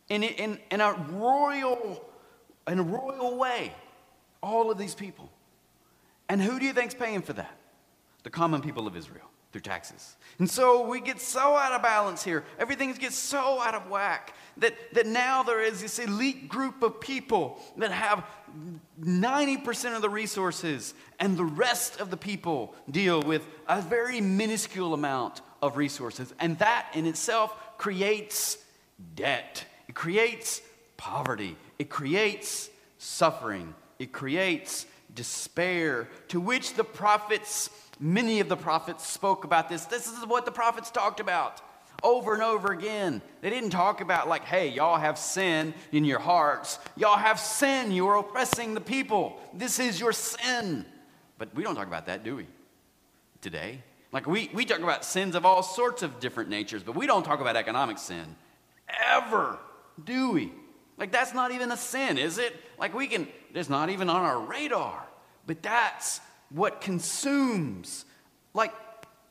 in, 0.10 0.24
in, 0.24 0.60
in 0.72 0.82
a 0.82 0.94
royal, 1.12 2.04
in 2.68 2.80
a 2.80 2.84
royal 2.84 3.38
way 3.38 3.74
all 4.42 4.72
of 4.72 4.80
these 4.80 4.96
people. 4.96 5.30
And 6.28 6.42
who 6.42 6.58
do 6.58 6.66
you 6.66 6.74
think's 6.74 6.96
paying 6.96 7.22
for 7.22 7.34
that? 7.34 7.56
The 8.24 8.32
common 8.32 8.62
people 8.62 8.88
of 8.88 8.98
Israel 8.98 9.30
through 9.52 9.62
taxes. 9.62 10.16
And 10.38 10.50
so 10.50 10.88
we 10.88 11.02
get 11.02 11.20
so 11.20 11.56
out 11.56 11.72
of 11.72 11.82
balance 11.82 12.24
here. 12.24 12.44
Everything 12.60 12.94
gets 12.94 13.18
so 13.18 13.60
out 13.60 13.74
of 13.74 13.90
whack 13.90 14.36
that, 14.58 14.76
that 14.94 15.08
now 15.08 15.44
there 15.44 15.62
is 15.62 15.82
this 15.82 16.00
elite 16.00 16.48
group 16.48 16.84
of 16.84 17.00
people 17.00 17.60
that 17.78 17.92
have 17.92 18.24
90% 19.02 19.96
of 19.96 20.02
the 20.02 20.10
resources, 20.10 20.94
and 21.20 21.38
the 21.38 21.46
rest 21.46 22.00
of 22.00 22.10
the 22.10 22.18
people 22.18 22.74
deal 22.90 23.22
with 23.22 23.46
a 23.68 23.82
very 23.82 24.22
minuscule 24.22 24.94
amount 24.94 25.42
of 25.62 25.78
resources. 25.78 26.34
And 26.40 26.58
that 26.60 26.88
in 26.94 27.06
itself 27.06 27.56
creates 27.78 28.58
debt, 29.16 29.66
it 29.88 29.96
creates 29.96 30.62
poverty, 30.98 31.56
it 31.78 31.90
creates 31.90 32.70
suffering, 32.98 33.74
it 33.98 34.12
creates 34.12 34.86
despair, 35.14 36.08
to 36.28 36.40
which 36.40 36.74
the 36.74 36.84
prophets 36.84 37.70
Many 38.00 38.40
of 38.40 38.48
the 38.48 38.56
prophets 38.56 39.06
spoke 39.06 39.44
about 39.44 39.68
this. 39.70 39.86
This 39.86 40.08
is 40.08 40.26
what 40.26 40.46
the 40.46 40.52
prophets 40.52 40.90
talked 40.90 41.20
about 41.20 41.62
over 42.02 42.34
and 42.34 42.42
over 42.42 42.72
again. 42.72 43.22
They 43.42 43.50
didn't 43.50 43.72
talk 43.72 44.02
about, 44.02 44.28
like, 44.28 44.46
hey, 44.46 44.70
y'all 44.70 44.98
have 44.98 45.18
sin 45.18 45.74
in 45.92 46.06
your 46.06 46.20
hearts. 46.20 46.80
Y'all 46.96 47.18
have 47.18 47.40
sin. 47.40 47.92
You 47.92 48.08
are 48.08 48.18
oppressing 48.18 48.74
the 48.74 48.82
people. 48.82 49.38
This 49.54 49.80
is 49.80 50.00
your 50.00 50.14
sin. 50.14 50.86
But 51.38 51.54
we 51.56 51.64
don't 51.64 51.76
talk 51.76 51.88
about 51.88 52.06
that, 52.06 52.24
do 52.24 52.38
we? 52.38 52.48
Today. 53.42 53.84
Like, 54.12 54.28
we, 54.28 54.50
we 54.54 54.66
talk 54.66 54.80
about 54.80 55.06
sins 55.06 55.36
of 55.36 55.46
all 55.46 55.62
sorts 55.62 56.02
of 56.02 56.20
different 56.20 56.50
natures, 56.50 56.84
but 56.84 56.96
we 56.96 57.06
don't 57.06 57.24
talk 57.24 57.42
about 57.42 57.56
economic 57.56 57.98
sin. 57.98 58.36
Ever. 59.08 59.60
Do 60.04 60.32
we? 60.32 60.52
Like, 60.98 61.12
that's 61.12 61.34
not 61.34 61.52
even 61.52 61.72
a 61.72 61.78
sin, 61.78 62.18
is 62.18 62.38
it? 62.38 62.56
Like, 62.80 62.94
we 62.94 63.08
can, 63.08 63.28
it's 63.54 63.70
not 63.70 63.90
even 63.90 64.10
on 64.10 64.22
our 64.22 64.40
radar. 64.40 65.06
But 65.46 65.62
that's 65.62 66.22
what 66.50 66.82
consumes 66.82 68.06
like, 68.54 68.74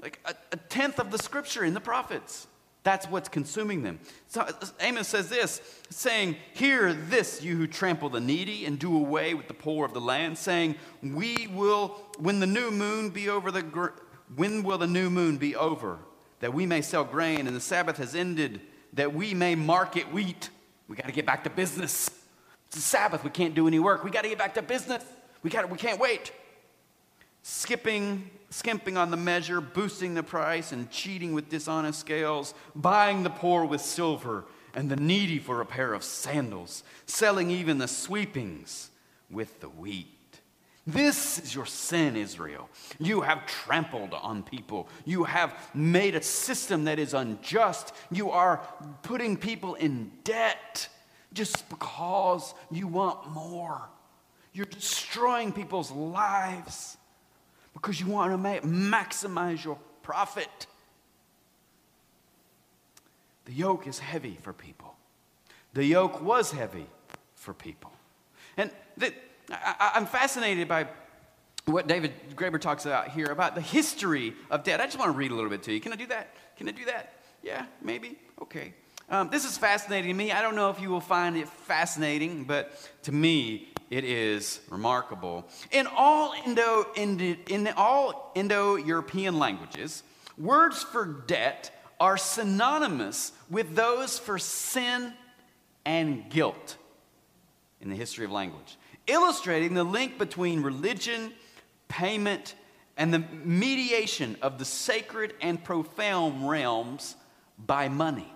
like 0.00 0.20
a, 0.25 0.34
a 0.52 0.56
tenth 0.56 0.98
of 0.98 1.10
the 1.10 1.18
scripture 1.18 1.64
in 1.64 1.75
the 1.75 1.80
prophets. 1.80 2.46
That's 2.84 3.06
what's 3.06 3.28
consuming 3.28 3.82
them. 3.82 3.98
So 4.28 4.46
Amos 4.80 5.08
says 5.08 5.28
this, 5.28 5.60
saying, 5.90 6.37
Hear 6.54 6.94
this, 6.94 7.42
you 7.42 7.56
who 7.56 7.66
trample 7.66 8.08
the 8.08 8.20
needy 8.20 8.64
and 8.64 8.78
do 8.78 8.96
away 8.96 9.34
with 9.34 9.48
the 9.48 9.54
poor 9.54 9.84
of 9.84 9.92
the 9.92 10.00
land, 10.00 10.38
saying, 10.38 10.76
We 11.02 11.48
will, 11.48 11.88
when 12.18 12.40
the 12.40 12.46
new 12.46 12.70
moon 12.70 13.10
be 13.10 13.28
over 13.28 13.50
the, 13.50 13.60
when 14.37 14.62
will 14.62 14.78
the 14.78 14.87
new 14.87 15.10
moon 15.10 15.37
be 15.37 15.56
over, 15.56 15.98
that 16.40 16.54
we 16.54 16.66
may 16.66 16.80
sell 16.80 17.04
grain, 17.04 17.46
and 17.46 17.54
the 17.54 17.60
Sabbath 17.60 17.98
has 17.98 18.14
ended, 18.14 18.60
that 18.92 19.12
we 19.12 19.34
may 19.34 19.54
market 19.54 20.10
wheat. 20.12 20.48
We 20.87 20.96
got 20.96 21.06
to 21.06 21.12
get 21.12 21.26
back 21.26 21.44
to 21.44 21.50
business. 21.50 22.08
It's 22.68 22.76
the 22.76 22.80
Sabbath. 22.80 23.25
We 23.25 23.30
can't 23.30 23.54
do 23.54 23.66
any 23.66 23.80
work. 23.80 24.04
We 24.04 24.10
got 24.10 24.22
to 24.22 24.28
get 24.28 24.38
back 24.38 24.54
to 24.54 24.62
business. 24.62 25.04
We, 25.42 25.50
got 25.50 25.68
we 25.68 25.76
can't 25.76 26.00
wait 26.00 26.32
skipping, 27.49 28.28
skimping 28.50 28.99
on 28.99 29.11
the 29.11 29.17
measure, 29.17 29.59
boosting 29.59 30.12
the 30.12 30.23
price, 30.23 30.71
and 30.71 30.90
cheating 30.90 31.33
with 31.33 31.49
dishonest 31.49 31.99
scales, 31.99 32.52
buying 32.75 33.23
the 33.23 33.31
poor 33.31 33.64
with 33.64 33.81
silver 33.81 34.45
and 34.75 34.90
the 34.90 34.97
needy 34.97 35.38
for 35.38 35.62
a 35.62 35.67
pair 35.67 35.95
of 35.95 36.05
sandals, 36.05 36.85
selling 37.07 37.50
even 37.50 37.78
the 37.78 37.88
sweepings 37.88 38.90
with 39.31 39.61
the 39.61 39.69
wheat. 39.71 40.07
This 40.87 41.38
is 41.38 41.55
your 41.55 41.64
sin, 41.64 42.17
Israel. 42.17 42.69
You 42.99 43.23
have 43.23 43.47
trampled 43.47 44.12
on 44.12 44.43
people. 44.43 44.87
You 45.07 45.25
have 45.25 45.55
made 45.75 46.14
a 46.14 46.23
system 46.23 46.85
that 46.85 46.99
is 46.99 47.14
unjust. 47.14 47.95
You 48.11 48.31
are 48.31 48.61
putting 49.02 49.38
people 49.38 49.75
in 49.75 50.12
debt 50.23 50.87
just 51.33 51.67
because 51.71 52.52
you 52.71 52.87
want 52.87 53.26
more. 53.31 53.88
You're 54.52 54.67
destroying 54.67 55.52
people's 55.52 55.90
lives 55.90 56.98
because 57.80 58.00
you 58.00 58.06
want 58.06 58.32
to 58.32 58.61
maximize 58.66 59.64
your 59.64 59.78
profit. 60.02 60.66
The 63.44 63.52
yoke 63.52 63.87
is 63.87 63.99
heavy 63.99 64.38
for 64.42 64.52
people. 64.52 64.94
The 65.75 65.85
yoke 65.85 66.20
was 66.20 66.50
heavy 66.50 66.87
for 67.37 67.54
people. 67.54 67.92
And 68.56 68.70
the, 68.97 69.14
I, 69.50 69.92
I'm 69.94 70.06
fascinated 70.06 70.66
by 70.66 70.88
what 71.66 71.87
David 71.87 72.12
Graeber 72.35 72.61
talks 72.61 72.85
about 72.85 73.08
here 73.08 73.26
about 73.26 73.54
the 73.54 73.61
history 73.61 74.35
of 74.50 74.64
debt. 74.64 74.80
I 74.80 74.85
just 74.87 74.99
want 74.99 75.12
to 75.12 75.16
read 75.16 75.30
a 75.30 75.35
little 75.35 75.50
bit 75.50 75.62
to 75.64 75.73
you. 75.73 75.80
Can 75.80 75.92
I 75.92 75.97
do 75.97 76.06
that? 76.06 76.35
Can 76.56 76.68
I 76.68 76.73
do 76.73 76.85
that? 76.87 77.14
Yeah, 77.42 77.64
maybe? 77.80 78.18
Okay. 78.42 78.75
Um, 79.08 79.30
this 79.30 79.44
is 79.44 79.56
fascinating 79.56 80.11
to 80.11 80.16
me. 80.16 80.32
I 80.32 80.42
don't 80.42 80.56
know 80.56 80.70
if 80.70 80.80
you 80.80 80.90
will 80.90 81.00
find 81.00 81.37
it 81.37 81.49
fascinating, 81.49 82.44
but 82.44 82.90
to 83.04 83.12
me, 83.12 83.68
it 83.90 84.04
is 84.04 84.61
remarkable. 84.71 85.49
In 85.71 85.87
all 85.87 86.35
Indo, 86.47 86.87
in 86.95 87.68
all 87.76 88.33
Indo-European 88.35 89.38
languages, 89.38 90.02
words 90.37 90.83
for 90.83 91.04
debt 91.26 91.71
are 92.00 92.16
synonymous 92.16 93.33
with 93.50 93.75
those 93.75 94.18
for 94.18 94.38
sin 94.38 95.12
and 95.85 96.28
guilt 96.30 96.76
in 97.80 97.88
the 97.88 97.97
history 97.97 98.25
of 98.25 98.30
language, 98.30 98.76
illustrating 99.07 99.75
the 99.75 99.85
link 99.85 100.18
between 100.18 100.62
religion, 100.62 101.33
payment, 101.88 102.54
and 102.97 103.14
the 103.14 103.21
mediation 103.45 104.37
of 104.42 104.59
the 104.59 104.64
sacred 104.64 105.33
and 105.40 105.62
profane 105.62 106.45
realms 106.45 107.16
by 107.59 107.88
money. 107.88 108.30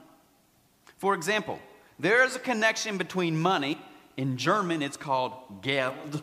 For 0.99 1.15
example, 1.15 1.59
there 1.99 2.25
is 2.25 2.37
a 2.37 2.39
connection 2.39 2.97
between 2.97 3.39
money 3.39 3.79
in 4.17 4.37
German, 4.37 4.83
it's 4.83 4.97
called 4.97 5.33
Geld. 5.63 6.23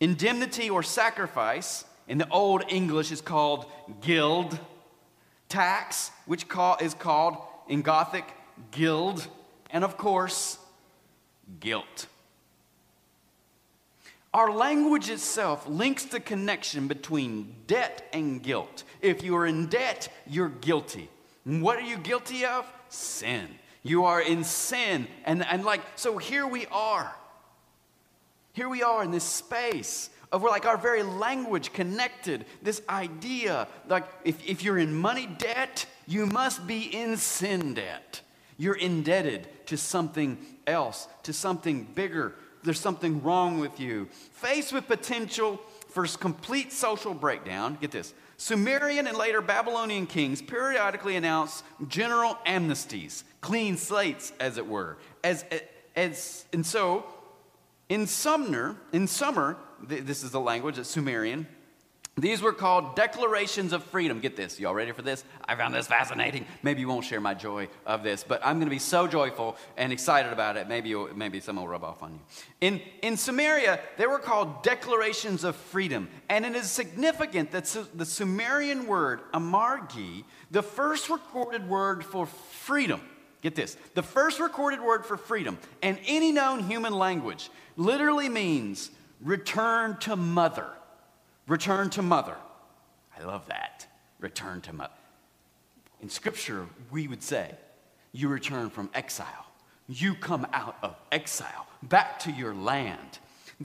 Indemnity 0.00 0.70
or 0.70 0.82
sacrifice 0.82 1.84
in 2.08 2.18
the 2.18 2.28
Old 2.28 2.64
English 2.68 3.12
is 3.12 3.20
called 3.20 3.66
Gild. 4.00 4.58
Tax, 5.48 6.10
which 6.26 6.46
is 6.80 6.94
called 6.94 7.36
in 7.68 7.82
Gothic 7.82 8.24
Guild. 8.70 9.26
And 9.70 9.84
of 9.84 9.96
course, 9.96 10.58
guilt. 11.60 12.06
Our 14.32 14.52
language 14.52 15.10
itself 15.10 15.68
links 15.68 16.04
the 16.04 16.18
connection 16.18 16.88
between 16.88 17.54
debt 17.68 18.08
and 18.12 18.42
guilt. 18.42 18.82
If 19.00 19.22
you 19.22 19.36
are 19.36 19.46
in 19.46 19.66
debt, 19.66 20.08
you're 20.26 20.48
guilty. 20.48 21.08
what 21.44 21.78
are 21.78 21.82
you 21.82 21.98
guilty 21.98 22.44
of? 22.44 22.70
Sin. 22.88 23.46
You 23.84 24.06
are 24.06 24.20
in 24.20 24.42
sin. 24.42 25.06
And, 25.24 25.46
and 25.46 25.64
like, 25.64 25.82
so 25.94 26.18
here 26.18 26.46
we 26.48 26.66
are. 26.72 27.14
Here 28.52 28.68
we 28.68 28.82
are 28.82 29.04
in 29.04 29.12
this 29.12 29.24
space 29.24 30.10
of 30.32 30.42
where 30.42 30.50
like 30.50 30.66
our 30.66 30.76
very 30.76 31.04
language 31.04 31.72
connected, 31.72 32.44
this 32.60 32.82
idea, 32.88 33.68
like 33.88 34.04
if, 34.24 34.44
if 34.44 34.64
you're 34.64 34.78
in 34.78 34.92
money 34.92 35.26
debt, 35.26 35.86
you 36.08 36.26
must 36.26 36.66
be 36.66 36.82
in 36.82 37.16
sin 37.16 37.74
debt. 37.74 38.20
You're 38.56 38.74
indebted 38.74 39.46
to 39.66 39.76
something 39.76 40.38
else, 40.66 41.06
to 41.24 41.32
something 41.32 41.84
bigger. 41.94 42.34
There's 42.64 42.80
something 42.80 43.22
wrong 43.22 43.60
with 43.60 43.78
you. 43.78 44.08
Faced 44.32 44.72
with 44.72 44.88
potential 44.88 45.60
for 45.88 46.06
complete 46.06 46.72
social 46.72 47.14
breakdown, 47.14 47.78
get 47.80 47.92
this 47.92 48.14
Sumerian 48.36 49.06
and 49.06 49.16
later 49.16 49.40
Babylonian 49.40 50.06
kings 50.06 50.42
periodically 50.42 51.14
announced 51.14 51.62
general 51.86 52.36
amnesties, 52.46 53.22
clean 53.40 53.76
slates, 53.76 54.32
as 54.40 54.58
it 54.58 54.66
were. 54.66 54.96
As, 55.22 55.44
as, 55.94 56.46
and 56.52 56.66
so, 56.66 57.04
in 57.88 58.06
Sumner, 58.06 58.76
in 58.92 59.06
Sumer, 59.06 59.56
this 59.86 60.24
is 60.24 60.30
the 60.30 60.40
language, 60.40 60.78
it's 60.78 60.88
Sumerian, 60.88 61.46
these 62.16 62.42
were 62.42 62.52
called 62.52 62.94
declarations 62.94 63.72
of 63.72 63.82
freedom. 63.82 64.20
Get 64.20 64.36
this. 64.36 64.60
Y'all 64.60 64.72
ready 64.72 64.92
for 64.92 65.02
this? 65.02 65.24
I 65.46 65.56
found 65.56 65.74
this 65.74 65.88
fascinating. 65.88 66.46
Maybe 66.62 66.80
you 66.80 66.86
won't 66.86 67.04
share 67.04 67.20
my 67.20 67.34
joy 67.34 67.68
of 67.84 68.04
this, 68.04 68.22
but 68.22 68.40
I'm 68.44 68.58
going 68.58 68.68
to 68.68 68.74
be 68.74 68.78
so 68.78 69.08
joyful 69.08 69.56
and 69.76 69.92
excited 69.92 70.32
about 70.32 70.56
it. 70.56 70.68
Maybe, 70.68 70.94
maybe 71.16 71.40
some 71.40 71.56
will 71.56 71.66
rub 71.66 71.82
off 71.82 72.04
on 72.04 72.12
you. 72.12 72.20
In, 72.60 72.80
in 73.02 73.14
Sumeria, 73.14 73.80
they 73.96 74.06
were 74.06 74.20
called 74.20 74.62
declarations 74.62 75.42
of 75.42 75.56
freedom. 75.56 76.08
And 76.28 76.46
it 76.46 76.54
is 76.54 76.70
significant 76.70 77.50
that 77.50 77.64
the 77.94 78.06
Sumerian 78.06 78.86
word, 78.86 79.20
amargi, 79.32 80.22
the 80.52 80.62
first 80.62 81.10
recorded 81.10 81.68
word 81.68 82.04
for 82.04 82.26
freedom, 82.26 83.00
get 83.42 83.56
this, 83.56 83.76
the 83.94 84.04
first 84.04 84.38
recorded 84.38 84.80
word 84.80 85.04
for 85.04 85.16
freedom 85.16 85.58
in 85.82 85.98
any 86.06 86.30
known 86.30 86.60
human 86.60 86.92
language 86.92 87.50
literally 87.76 88.28
means 88.28 88.92
return 89.20 89.96
to 89.98 90.14
mother. 90.14 90.68
Return 91.46 91.90
to 91.90 92.02
mother. 92.02 92.36
I 93.18 93.22
love 93.24 93.46
that. 93.48 93.86
Return 94.18 94.60
to 94.62 94.72
mother. 94.72 94.92
In 96.00 96.08
scripture, 96.08 96.66
we 96.90 97.08
would 97.08 97.22
say, 97.22 97.54
you 98.12 98.28
return 98.28 98.70
from 98.70 98.90
exile. 98.94 99.46
You 99.88 100.14
come 100.14 100.46
out 100.52 100.76
of 100.82 100.96
exile 101.12 101.66
back 101.82 102.18
to 102.20 102.30
your 102.30 102.54
land. 102.54 103.18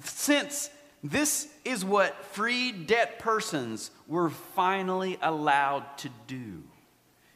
Since 0.04 0.70
this 1.04 1.48
is 1.64 1.86
what 1.86 2.26
free 2.26 2.72
debt 2.72 3.20
persons 3.20 3.92
were 4.08 4.30
finally 4.30 5.18
allowed 5.22 5.98
to 6.00 6.10
do 6.28 6.64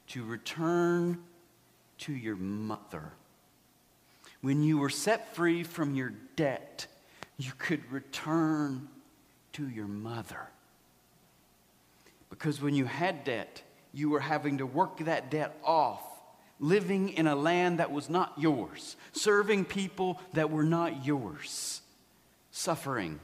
to 0.07 0.23
return 0.23 1.23
to 1.99 2.13
your 2.13 2.35
mother. 2.35 3.13
When 4.41 4.61
you 4.61 4.77
were 4.77 4.89
set 4.89 5.33
free 5.33 5.63
from 5.63 5.95
your 5.95 6.13
debt, 6.35 6.87
you 7.37 7.53
could 7.57 7.89
return 7.91 8.89
to 9.53 9.67
your 9.67 9.87
mother. 9.87 10.49
Because 12.29 12.61
when 12.61 12.73
you 12.73 12.85
had 12.85 13.23
debt, 13.23 13.61
you 13.93 14.09
were 14.09 14.19
having 14.19 14.57
to 14.57 14.65
work 14.65 14.97
that 14.99 15.29
debt 15.29 15.57
off, 15.63 16.01
living 16.59 17.09
in 17.09 17.27
a 17.27 17.35
land 17.35 17.79
that 17.79 17.91
was 17.91 18.09
not 18.09 18.33
yours, 18.37 18.95
serving 19.11 19.65
people 19.65 20.19
that 20.33 20.49
were 20.49 20.63
not 20.63 21.05
yours, 21.05 21.81
suffering 22.51 23.19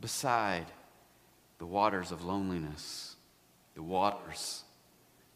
beside 0.00 0.66
the 1.58 1.66
waters 1.66 2.12
of 2.12 2.24
loneliness, 2.24 3.16
the 3.74 3.82
waters 3.82 4.62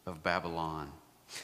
of 0.05 0.23
Babylon. 0.23 0.91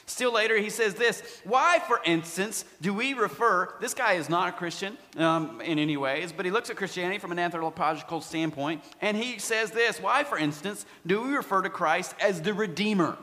Still 0.06 0.32
later, 0.32 0.56
he 0.58 0.70
says 0.70 0.94
this 0.94 1.22
Why, 1.44 1.80
for 1.86 2.00
instance, 2.04 2.64
do 2.80 2.94
we 2.94 3.14
refer, 3.14 3.74
this 3.80 3.94
guy 3.94 4.14
is 4.14 4.28
not 4.28 4.48
a 4.48 4.52
Christian 4.52 4.96
um, 5.16 5.60
in 5.60 5.78
any 5.78 5.96
ways, 5.96 6.32
but 6.32 6.44
he 6.44 6.50
looks 6.50 6.70
at 6.70 6.76
Christianity 6.76 7.18
from 7.18 7.32
an 7.32 7.38
anthropological 7.38 8.20
standpoint, 8.20 8.82
and 9.00 9.16
he 9.16 9.38
says 9.38 9.70
this 9.70 10.00
Why, 10.00 10.24
for 10.24 10.38
instance, 10.38 10.86
do 11.06 11.22
we 11.22 11.34
refer 11.34 11.62
to 11.62 11.70
Christ 11.70 12.14
as 12.20 12.42
the 12.42 12.54
Redeemer? 12.54 13.16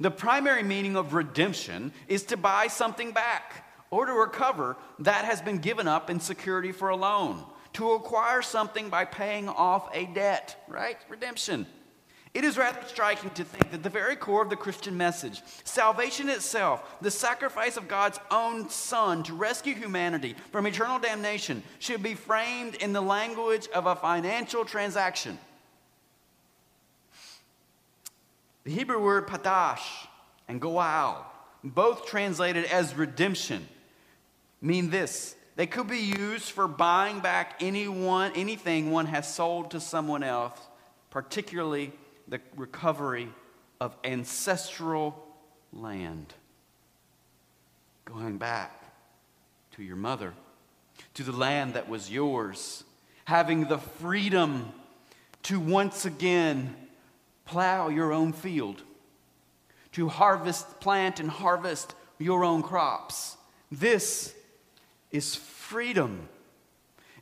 The 0.00 0.10
primary 0.10 0.62
meaning 0.62 0.96
of 0.96 1.14
redemption 1.14 1.92
is 2.08 2.24
to 2.24 2.36
buy 2.36 2.68
something 2.68 3.12
back 3.12 3.64
or 3.90 4.06
to 4.06 4.12
recover 4.12 4.76
that 5.00 5.24
has 5.24 5.40
been 5.42 5.58
given 5.58 5.86
up 5.86 6.10
in 6.10 6.18
security 6.18 6.72
for 6.72 6.88
a 6.88 6.96
loan, 6.96 7.44
to 7.74 7.92
acquire 7.92 8.42
something 8.42 8.88
by 8.88 9.04
paying 9.04 9.48
off 9.48 9.88
a 9.94 10.06
debt, 10.06 10.64
right? 10.68 10.96
Redemption. 11.08 11.66
It 12.34 12.42
is 12.42 12.58
rather 12.58 12.80
striking 12.88 13.30
to 13.30 13.44
think 13.44 13.70
that 13.70 13.84
the 13.84 13.88
very 13.88 14.16
core 14.16 14.42
of 14.42 14.50
the 14.50 14.56
Christian 14.56 14.96
message, 14.96 15.40
salvation 15.62 16.28
itself, 16.28 16.96
the 17.00 17.10
sacrifice 17.10 17.76
of 17.76 17.86
God's 17.86 18.18
own 18.28 18.68
Son 18.68 19.22
to 19.22 19.34
rescue 19.34 19.74
humanity 19.74 20.34
from 20.50 20.66
eternal 20.66 20.98
damnation, 20.98 21.62
should 21.78 22.02
be 22.02 22.14
framed 22.14 22.74
in 22.74 22.92
the 22.92 23.00
language 23.00 23.68
of 23.68 23.86
a 23.86 23.94
financial 23.94 24.64
transaction. 24.64 25.38
The 28.64 28.72
Hebrew 28.72 29.00
word 29.00 29.28
padash 29.28 30.08
and 30.48 30.60
goal, 30.60 31.24
both 31.62 32.04
translated 32.06 32.64
as 32.64 32.96
redemption, 32.96 33.68
mean 34.60 34.90
this. 34.90 35.36
They 35.54 35.68
could 35.68 35.86
be 35.86 36.00
used 36.00 36.50
for 36.50 36.66
buying 36.66 37.20
back 37.20 37.58
anyone, 37.60 38.32
anything 38.34 38.90
one 38.90 39.06
has 39.06 39.32
sold 39.32 39.70
to 39.70 39.80
someone 39.80 40.24
else, 40.24 40.58
particularly 41.10 41.92
the 42.28 42.40
recovery 42.56 43.28
of 43.80 43.96
ancestral 44.04 45.26
land. 45.72 46.32
Going 48.04 48.38
back 48.38 48.82
to 49.72 49.82
your 49.82 49.96
mother, 49.96 50.34
to 51.14 51.22
the 51.22 51.32
land 51.32 51.74
that 51.74 51.88
was 51.88 52.10
yours, 52.10 52.84
having 53.24 53.64
the 53.64 53.78
freedom 53.78 54.72
to 55.44 55.58
once 55.58 56.04
again 56.04 56.74
plow 57.44 57.88
your 57.88 58.12
own 58.12 58.32
field, 58.32 58.82
to 59.92 60.08
harvest, 60.08 60.80
plant, 60.80 61.20
and 61.20 61.30
harvest 61.30 61.94
your 62.18 62.44
own 62.44 62.62
crops. 62.62 63.36
This 63.70 64.34
is 65.10 65.34
freedom. 65.34 66.28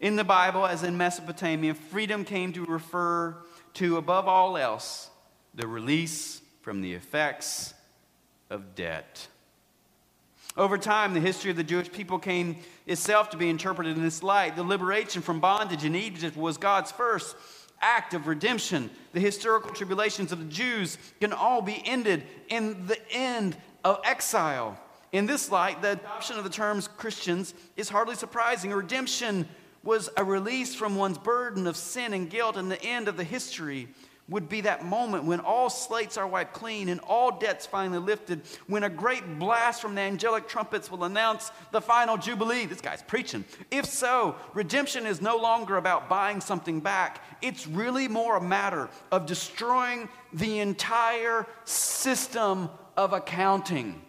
In 0.00 0.16
the 0.16 0.24
Bible, 0.24 0.66
as 0.66 0.82
in 0.82 0.96
Mesopotamia, 0.96 1.74
freedom 1.74 2.24
came 2.24 2.52
to 2.52 2.64
refer 2.64 3.36
to, 3.74 3.96
above 3.96 4.28
all 4.28 4.56
else, 4.56 5.10
the 5.54 5.66
release 5.66 6.40
from 6.62 6.80
the 6.80 6.94
effects 6.94 7.74
of 8.50 8.74
debt. 8.74 9.26
Over 10.56 10.76
time, 10.76 11.14
the 11.14 11.20
history 11.20 11.50
of 11.50 11.56
the 11.56 11.64
Jewish 11.64 11.90
people 11.90 12.18
came 12.18 12.56
itself 12.86 13.30
to 13.30 13.38
be 13.38 13.48
interpreted 13.48 13.96
in 13.96 14.02
this 14.02 14.22
light. 14.22 14.54
The 14.54 14.62
liberation 14.62 15.22
from 15.22 15.40
bondage 15.40 15.84
in 15.84 15.94
Egypt 15.94 16.36
was 16.36 16.58
God's 16.58 16.92
first 16.92 17.34
act 17.80 18.12
of 18.12 18.26
redemption. 18.26 18.90
The 19.12 19.20
historical 19.20 19.70
tribulations 19.72 20.30
of 20.30 20.38
the 20.38 20.52
Jews 20.52 20.98
can 21.20 21.32
all 21.32 21.62
be 21.62 21.82
ended 21.86 22.24
in 22.48 22.86
the 22.86 22.98
end 23.10 23.56
of 23.82 24.00
exile. 24.04 24.78
In 25.10 25.26
this 25.26 25.50
light, 25.50 25.82
the 25.82 25.92
adoption 25.92 26.38
of 26.38 26.44
the 26.44 26.50
terms 26.50 26.86
Christians 26.86 27.54
is 27.76 27.88
hardly 27.88 28.14
surprising. 28.14 28.72
Redemption 28.72 29.48
was 29.84 30.08
a 30.16 30.24
release 30.24 30.74
from 30.74 30.96
one's 30.96 31.18
burden 31.18 31.66
of 31.66 31.76
sin 31.76 32.12
and 32.12 32.30
guilt, 32.30 32.56
and 32.56 32.70
the 32.70 32.82
end 32.82 33.08
of 33.08 33.16
the 33.16 33.24
history 33.24 33.88
would 34.28 34.48
be 34.48 34.62
that 34.62 34.84
moment 34.84 35.24
when 35.24 35.40
all 35.40 35.68
slates 35.68 36.16
are 36.16 36.26
wiped 36.26 36.54
clean 36.54 36.88
and 36.88 37.00
all 37.00 37.38
debts 37.38 37.66
finally 37.66 37.98
lifted, 37.98 38.40
when 38.66 38.84
a 38.84 38.88
great 38.88 39.38
blast 39.38 39.82
from 39.82 39.94
the 39.94 40.00
angelic 40.00 40.48
trumpets 40.48 40.90
will 40.90 41.04
announce 41.04 41.50
the 41.72 41.80
final 41.80 42.16
jubilee. 42.16 42.64
This 42.64 42.80
guy's 42.80 43.02
preaching. 43.02 43.44
If 43.70 43.84
so, 43.86 44.36
redemption 44.54 45.06
is 45.06 45.20
no 45.20 45.36
longer 45.36 45.76
about 45.76 46.08
buying 46.08 46.40
something 46.40 46.80
back, 46.80 47.22
it's 47.42 47.66
really 47.66 48.08
more 48.08 48.36
a 48.36 48.40
matter 48.40 48.88
of 49.10 49.26
destroying 49.26 50.08
the 50.32 50.60
entire 50.60 51.46
system 51.64 52.70
of 52.96 53.12
accounting. 53.12 54.00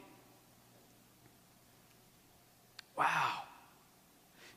Wow. 2.95 3.42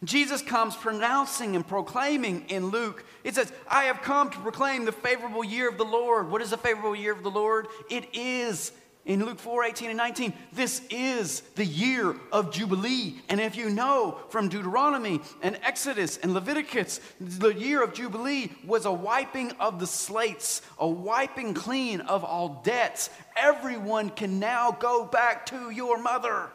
Jesus 0.04 0.42
comes 0.42 0.76
pronouncing 0.76 1.56
and 1.56 1.66
proclaiming 1.66 2.44
in 2.48 2.66
Luke. 2.66 3.04
It 3.24 3.34
says, 3.34 3.52
I 3.66 3.84
have 3.84 4.02
come 4.02 4.30
to 4.30 4.38
proclaim 4.38 4.84
the 4.84 4.92
favorable 4.92 5.42
year 5.42 5.68
of 5.68 5.78
the 5.78 5.84
Lord. 5.84 6.30
What 6.30 6.42
is 6.42 6.50
the 6.50 6.58
favorable 6.58 6.94
year 6.94 7.12
of 7.12 7.22
the 7.22 7.30
Lord? 7.30 7.66
It 7.90 8.14
is, 8.14 8.72
in 9.06 9.24
Luke 9.24 9.38
4 9.38 9.64
18 9.64 9.88
and 9.88 9.96
19, 9.96 10.34
this 10.52 10.82
is 10.90 11.40
the 11.54 11.64
year 11.64 12.14
of 12.30 12.52
Jubilee. 12.52 13.14
And 13.30 13.40
if 13.40 13.56
you 13.56 13.70
know 13.70 14.18
from 14.28 14.50
Deuteronomy 14.50 15.22
and 15.40 15.58
Exodus 15.62 16.18
and 16.18 16.34
Leviticus, 16.34 17.00
the 17.18 17.54
year 17.54 17.82
of 17.82 17.94
Jubilee 17.94 18.50
was 18.66 18.84
a 18.84 18.92
wiping 18.92 19.52
of 19.52 19.80
the 19.80 19.86
slates, 19.86 20.60
a 20.78 20.86
wiping 20.86 21.54
clean 21.54 22.02
of 22.02 22.22
all 22.22 22.60
debts. 22.64 23.08
Everyone 23.34 24.10
can 24.10 24.40
now 24.40 24.72
go 24.72 25.06
back 25.06 25.46
to 25.46 25.70
your 25.70 25.98
mother. 25.98 26.50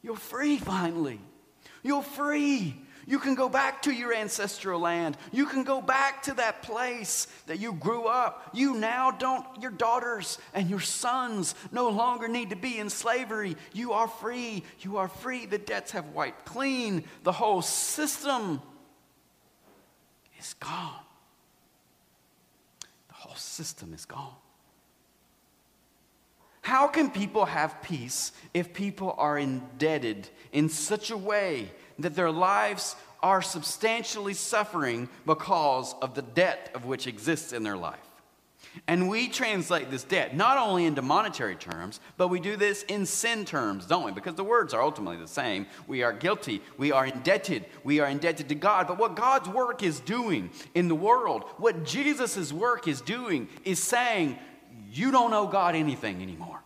You're 0.00 0.14
free 0.14 0.58
finally. 0.58 1.18
You're 1.82 2.02
free. 2.02 2.76
You 3.06 3.18
can 3.18 3.34
go 3.34 3.48
back 3.48 3.82
to 3.82 3.92
your 3.92 4.14
ancestral 4.14 4.80
land. 4.80 5.16
You 5.32 5.46
can 5.46 5.64
go 5.64 5.80
back 5.80 6.22
to 6.24 6.34
that 6.34 6.62
place 6.62 7.26
that 7.46 7.58
you 7.58 7.72
grew 7.72 8.06
up. 8.06 8.50
You 8.54 8.74
now 8.74 9.10
don't, 9.10 9.44
your 9.60 9.72
daughters 9.72 10.38
and 10.54 10.70
your 10.70 10.80
sons 10.80 11.54
no 11.72 11.88
longer 11.88 12.28
need 12.28 12.50
to 12.50 12.56
be 12.56 12.78
in 12.78 12.88
slavery. 12.88 13.56
You 13.72 13.92
are 13.92 14.06
free. 14.06 14.62
You 14.80 14.98
are 14.98 15.08
free. 15.08 15.46
The 15.46 15.58
debts 15.58 15.90
have 15.92 16.10
wiped 16.10 16.44
clean. 16.44 17.04
The 17.24 17.32
whole 17.32 17.62
system 17.62 18.62
is 20.38 20.54
gone. 20.54 21.02
The 23.08 23.14
whole 23.14 23.36
system 23.36 23.92
is 23.94 24.04
gone. 24.04 24.36
How 26.62 26.86
can 26.86 27.10
people 27.10 27.44
have 27.44 27.82
peace 27.82 28.30
if 28.54 28.72
people 28.72 29.16
are 29.18 29.36
indebted 29.36 30.28
in 30.52 30.68
such 30.68 31.10
a 31.10 31.16
way 31.16 31.70
that 31.98 32.14
their 32.14 32.30
lives 32.30 32.96
are 33.22 33.42
substantially 33.42 34.34
suffering 34.34 35.08
because 35.26 35.94
of 36.02 36.14
the 36.14 36.22
debt 36.22 36.70
of 36.74 36.84
which 36.84 37.06
exists 37.06 37.52
in 37.52 37.62
their 37.62 37.76
life? 37.76 37.98
And 38.88 39.10
we 39.10 39.28
translate 39.28 39.90
this 39.90 40.02
debt 40.02 40.34
not 40.34 40.56
only 40.56 40.86
into 40.86 41.02
monetary 41.02 41.56
terms, 41.56 42.00
but 42.16 42.28
we 42.28 42.40
do 42.40 42.56
this 42.56 42.84
in 42.84 43.04
sin 43.04 43.44
terms, 43.44 43.84
don't 43.86 44.04
we? 44.04 44.12
Because 44.12 44.34
the 44.34 44.44
words 44.44 44.72
are 44.72 44.82
ultimately 44.82 45.18
the 45.18 45.28
same. 45.28 45.66
We 45.86 46.02
are 46.02 46.12
guilty. 46.12 46.62
We 46.78 46.90
are 46.90 47.04
indebted. 47.04 47.66
We 47.84 48.00
are 48.00 48.08
indebted 48.08 48.48
to 48.48 48.54
God. 48.54 48.88
But 48.88 48.98
what 48.98 49.14
God's 49.14 49.48
work 49.48 49.82
is 49.82 50.00
doing 50.00 50.50
in 50.74 50.88
the 50.88 50.94
world, 50.94 51.44
what 51.58 51.84
Jesus' 51.84 52.50
work 52.50 52.88
is 52.88 53.02
doing, 53.02 53.48
is 53.64 53.78
saying, 53.78 54.38
you 54.90 55.10
don't 55.10 55.34
owe 55.34 55.46
God 55.46 55.74
anything 55.74 56.22
anymore. 56.22 56.60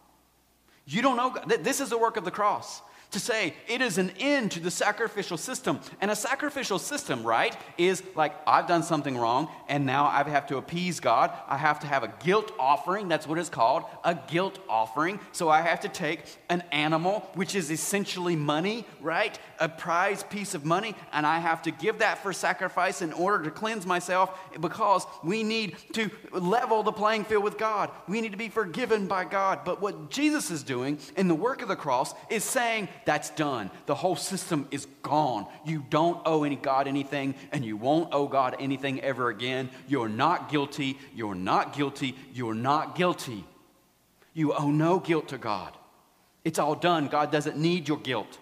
You 0.86 1.02
don't 1.02 1.16
know 1.16 1.30
God. 1.30 1.48
This 1.64 1.80
is 1.80 1.90
the 1.90 1.98
work 1.98 2.16
of 2.16 2.24
the 2.24 2.30
cross 2.30 2.82
to 3.10 3.20
say 3.20 3.54
it 3.68 3.80
is 3.80 3.98
an 3.98 4.12
end 4.18 4.52
to 4.52 4.60
the 4.60 4.70
sacrificial 4.70 5.36
system. 5.36 5.80
And 6.00 6.10
a 6.10 6.16
sacrificial 6.16 6.78
system, 6.78 7.22
right, 7.22 7.56
is 7.78 8.02
like 8.14 8.34
I've 8.46 8.66
done 8.66 8.82
something 8.82 9.16
wrong 9.16 9.48
and 9.68 9.86
now 9.86 10.06
I 10.06 10.22
have 10.28 10.46
to 10.48 10.56
appease 10.56 11.00
God. 11.00 11.32
I 11.48 11.56
have 11.56 11.80
to 11.80 11.86
have 11.86 12.02
a 12.02 12.12
guilt 12.22 12.52
offering. 12.58 13.08
That's 13.08 13.26
what 13.26 13.38
it's 13.38 13.48
called 13.48 13.84
a 14.04 14.18
guilt 14.28 14.58
offering. 14.68 15.20
So 15.32 15.48
I 15.48 15.60
have 15.62 15.80
to 15.80 15.88
take 15.88 16.22
an 16.48 16.62
animal, 16.72 17.28
which 17.34 17.54
is 17.54 17.70
essentially 17.70 18.36
money, 18.36 18.86
right? 19.00 19.38
A 19.58 19.68
prize 19.68 20.22
piece 20.22 20.54
of 20.54 20.64
money, 20.64 20.94
and 21.12 21.26
I 21.26 21.38
have 21.38 21.62
to 21.62 21.70
give 21.70 21.98
that 21.98 22.22
for 22.22 22.32
sacrifice 22.32 23.02
in 23.02 23.12
order 23.12 23.44
to 23.44 23.50
cleanse 23.50 23.86
myself 23.86 24.38
because 24.60 25.06
we 25.24 25.42
need 25.42 25.76
to 25.92 26.10
level 26.32 26.82
the 26.82 26.92
playing 26.92 27.24
field 27.24 27.44
with 27.44 27.58
God. 27.58 27.90
We 28.08 28.20
need 28.20 28.32
to 28.32 28.38
be 28.38 28.48
forgiven 28.48 29.06
by 29.06 29.24
God. 29.24 29.60
But 29.64 29.80
what 29.80 30.10
Jesus 30.10 30.50
is 30.50 30.62
doing 30.62 30.98
in 31.16 31.28
the 31.28 31.34
work 31.34 31.62
of 31.62 31.68
the 31.68 31.76
cross 31.76 32.14
is 32.30 32.44
saying, 32.44 32.88
that's 33.06 33.30
done. 33.30 33.70
The 33.86 33.94
whole 33.94 34.16
system 34.16 34.66
is 34.70 34.86
gone. 35.02 35.46
You 35.64 35.84
don't 35.88 36.20
owe 36.26 36.42
any 36.42 36.56
God 36.56 36.88
anything, 36.88 37.36
and 37.52 37.64
you 37.64 37.76
won't 37.76 38.12
owe 38.12 38.26
God 38.26 38.56
anything 38.58 39.00
ever 39.00 39.30
again. 39.30 39.70
You're 39.86 40.08
not 40.08 40.50
guilty. 40.50 40.98
You're 41.14 41.36
not 41.36 41.74
guilty. 41.74 42.16
You're 42.34 42.54
not 42.54 42.96
guilty. 42.96 43.44
You 44.34 44.52
owe 44.52 44.70
no 44.70 44.98
guilt 44.98 45.28
to 45.28 45.38
God. 45.38 45.72
It's 46.44 46.58
all 46.58 46.74
done. 46.74 47.06
God 47.06 47.32
doesn't 47.32 47.56
need 47.56 47.88
your 47.88 47.98
guilt. 47.98 48.38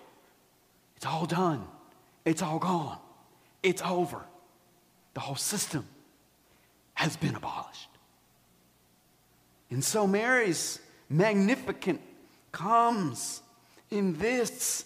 It's 0.96 1.06
all 1.06 1.26
done. 1.26 1.66
It's 2.24 2.42
all 2.42 2.58
gone. 2.58 2.98
It's 3.62 3.82
over. 3.82 4.22
The 5.12 5.20
whole 5.20 5.36
system 5.36 5.86
has 6.94 7.16
been 7.16 7.34
abolished. 7.34 7.90
And 9.70 9.84
so 9.84 10.06
Mary's 10.06 10.80
Magnificat 11.10 12.00
comes 12.50 13.42
in 13.94 14.18
this. 14.18 14.84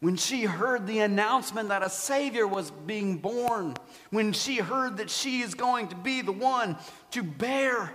When 0.00 0.16
she 0.16 0.42
heard 0.42 0.86
the 0.86 0.98
announcement 0.98 1.70
that 1.70 1.82
a 1.82 1.88
Savior 1.88 2.46
was 2.46 2.70
being 2.70 3.16
born, 3.16 3.74
when 4.10 4.32
she 4.32 4.56
heard 4.56 4.98
that 4.98 5.08
she 5.08 5.40
is 5.40 5.54
going 5.54 5.88
to 5.88 5.96
be 5.96 6.20
the 6.20 6.32
one 6.32 6.76
to 7.12 7.22
bear 7.22 7.92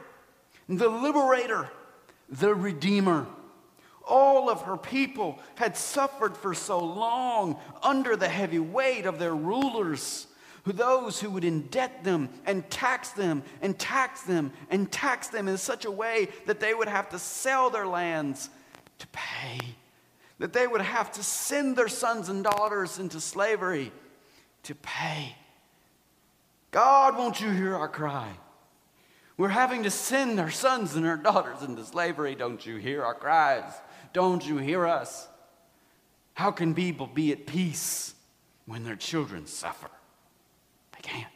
the 0.68 0.90
liberator, 0.90 1.70
the 2.30 2.56
Redeemer. 2.56 3.28
All 4.08 4.50
of 4.50 4.64
her 4.64 4.78
people 4.78 5.40
had 5.56 5.78
suffered 5.78 6.36
for 6.36 6.54
so 6.54 6.80
long 6.80 7.60
under 7.84 8.16
the 8.16 8.28
heavy 8.30 8.60
weight 8.60 9.06
of 9.06 9.20
their 9.20 9.36
rulers, 9.36 10.28
those 10.66 11.20
who 11.20 11.30
would 11.32 11.44
indebt 11.44 12.04
them 12.04 12.30
and 12.46 12.68
tax 12.70 13.12
them 13.12 13.44
and 13.62 13.78
tax 13.78 14.24
them 14.24 14.52
and 14.70 14.92
tax 14.92 15.28
them 15.28 15.48
in 15.48 15.58
such 15.58 15.86
a 15.86 15.92
way 15.92 16.30
that 16.46 16.60
they 16.60 16.74
would 16.74 16.88
have 16.88 17.10
to 17.10 17.20
sell 17.20 17.70
their 17.70 17.88
lands 17.88 18.50
to 19.02 19.08
pay, 19.08 19.60
that 20.40 20.54
they 20.54 20.68
would 20.68 20.82
have 20.82 21.12
to 21.12 21.24
send 21.24 21.76
their 21.76 21.88
sons 21.88 22.30
and 22.30 22.44
daughters 22.44 23.00
into 23.00 23.20
slavery 23.20 23.92
to 24.64 24.76
pay. 24.76 25.36
God, 26.70 27.18
won't 27.18 27.42
you 27.42 27.50
hear 27.50 27.76
our 27.76 27.90
cry? 27.90 28.32
We're 29.38 29.50
having 29.50 29.84
to 29.84 29.92
send 29.92 30.40
our 30.40 30.52
sons 30.52 30.96
and 30.96 31.06
our 31.06 31.18
daughters 31.18 31.64
into 31.64 31.84
slavery. 31.84 32.36
Don't 32.36 32.64
you 32.64 32.78
hear 32.78 33.04
our 33.04 33.16
cries? 33.16 33.74
Don't 34.14 34.46
you 34.46 34.58
hear 34.58 34.86
us? 34.86 35.28
How 36.36 36.52
can 36.52 36.76
people 36.76 37.08
be 37.08 37.32
at 37.32 37.48
peace 37.48 38.14
when 38.68 38.84
their 38.84 38.96
children 38.96 39.48
suffer? 39.48 39.90
They 40.94 41.02
can't. 41.02 41.28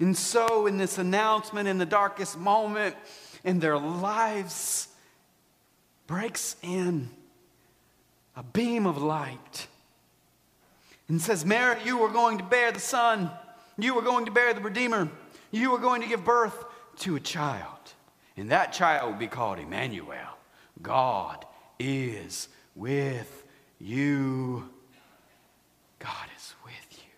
And 0.00 0.16
so, 0.16 0.66
in 0.66 0.76
this 0.76 0.98
announcement, 0.98 1.68
in 1.68 1.78
the 1.78 1.86
darkest 1.86 2.36
moment 2.36 2.96
in 3.44 3.60
their 3.60 3.78
lives, 3.78 4.88
breaks 6.12 6.56
in 6.60 7.08
a 8.36 8.42
beam 8.42 8.84
of 8.84 9.02
light 9.02 9.66
and 11.08 11.18
says, 11.18 11.42
Mary, 11.42 11.78
you 11.86 12.02
are 12.02 12.10
going 12.10 12.36
to 12.36 12.44
bear 12.44 12.70
the 12.70 12.78
Son. 12.78 13.30
You 13.78 13.98
are 13.98 14.02
going 14.02 14.26
to 14.26 14.30
bear 14.30 14.52
the 14.52 14.60
Redeemer. 14.60 15.08
You 15.52 15.74
are 15.74 15.78
going 15.78 16.02
to 16.02 16.06
give 16.06 16.22
birth 16.22 16.66
to 16.98 17.16
a 17.16 17.20
child. 17.20 17.94
And 18.36 18.50
that 18.50 18.74
child 18.74 19.10
will 19.10 19.18
be 19.18 19.26
called 19.26 19.58
Emmanuel. 19.58 20.36
God 20.82 21.46
is 21.78 22.48
with 22.74 23.46
you. 23.78 24.68
God 25.98 26.26
is 26.36 26.54
with 26.62 26.88
you. 26.90 27.10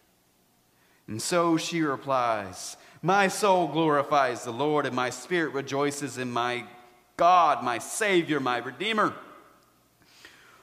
And 1.08 1.20
so 1.20 1.56
she 1.56 1.82
replies, 1.82 2.76
My 3.02 3.26
soul 3.26 3.66
glorifies 3.66 4.44
the 4.44 4.52
Lord, 4.52 4.86
and 4.86 4.94
my 4.94 5.10
spirit 5.10 5.52
rejoices 5.52 6.16
in 6.16 6.30
my 6.30 6.64
God, 7.16 7.62
my 7.62 7.78
Savior, 7.78 8.40
my 8.40 8.58
Redeemer. 8.58 9.14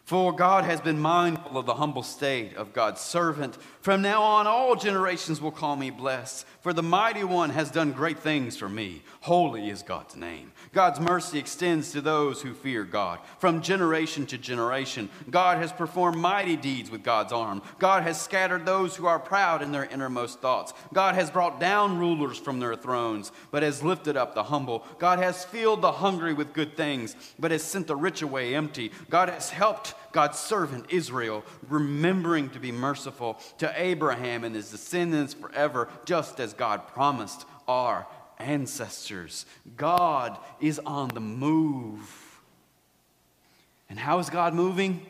For 0.04 0.34
God 0.34 0.66
has 0.66 0.82
been 0.82 1.00
mindful 1.00 1.58
of 1.58 1.66
the 1.66 1.76
humble 1.76 2.04
state 2.04 2.56
of 2.58 2.74
God's 2.74 3.00
servant. 3.00 3.58
From 3.82 4.04
now 4.04 4.22
on, 4.22 4.46
all 4.46 4.76
generations 4.76 5.42
will 5.42 5.52
call 5.52 5.76
me 5.76 5.90
blessed, 5.90 6.46
for 6.62 6.72
the 6.72 6.84
mighty 6.84 7.24
one 7.24 7.50
has 7.50 7.72
done 7.72 7.94
great 7.94 8.20
things 8.20 8.56
for 8.56 8.70
me. 8.70 9.02
Holy 9.22 9.72
is 9.72 9.82
God's 9.82 10.16
name. 10.16 10.52
God's 10.72 11.00
mercy 11.00 11.40
extends 11.40 11.92
to 11.92 12.02
those 12.02 12.44
who 12.44 12.54
fear 12.54 12.84
God. 12.84 13.18
From 13.40 13.60
generation 13.60 14.28
to 14.28 14.38
generation, 14.38 15.10
God 15.32 15.58
has 15.58 15.72
performed 15.72 16.18
mighty 16.18 16.56
deeds 16.56 16.92
with 16.92 17.02
God's 17.02 17.34
arm. 17.34 17.64
God 17.80 18.04
has 18.04 18.22
scattered 18.22 18.68
those 18.68 18.96
who 18.96 19.08
are 19.08 19.18
proud 19.18 19.64
in 19.64 19.72
their 19.72 19.86
innermost 19.86 20.42
thoughts. 20.42 20.76
God 20.94 21.16
has 21.16 21.32
brought 21.32 21.60
down 21.60 21.98
rulers 21.98 22.38
from 22.38 22.60
their 22.60 22.76
thrones, 22.76 23.32
but 23.50 23.64
has 23.64 23.82
lifted 23.82 24.16
up 24.16 24.36
the 24.36 24.44
humble. 24.44 24.86
God 25.00 25.18
has 25.18 25.44
filled 25.44 25.82
the 25.82 25.94
hungry 25.94 26.34
with 26.34 26.54
good 26.54 26.78
things, 26.78 27.16
but 27.40 27.50
has 27.50 27.64
sent 27.64 27.88
the 27.88 27.96
rich 27.96 28.22
away 28.22 28.54
empty. 28.54 28.92
God 29.10 29.28
has 29.28 29.50
helped 29.50 29.96
God's 30.12 30.38
servant 30.38 30.86
Israel, 30.90 31.44
remembering 31.68 32.50
to 32.52 32.60
be 32.60 32.72
merciful 32.72 33.40
to 33.60 33.72
Abraham 33.76 34.44
and 34.44 34.56
his 34.56 34.72
descendants 34.72 35.34
forever, 35.34 35.90
just 36.06 36.40
as 36.40 36.54
God 36.54 36.88
promised 36.88 37.46
our 37.68 38.08
ancestors. 38.38 39.46
God 39.78 40.38
is 40.60 40.80
on 40.80 41.10
the 41.10 41.20
move. 41.20 42.42
And 43.90 44.00
how 44.00 44.20
is 44.20 44.30
God 44.30 44.54
moving? 44.54 45.06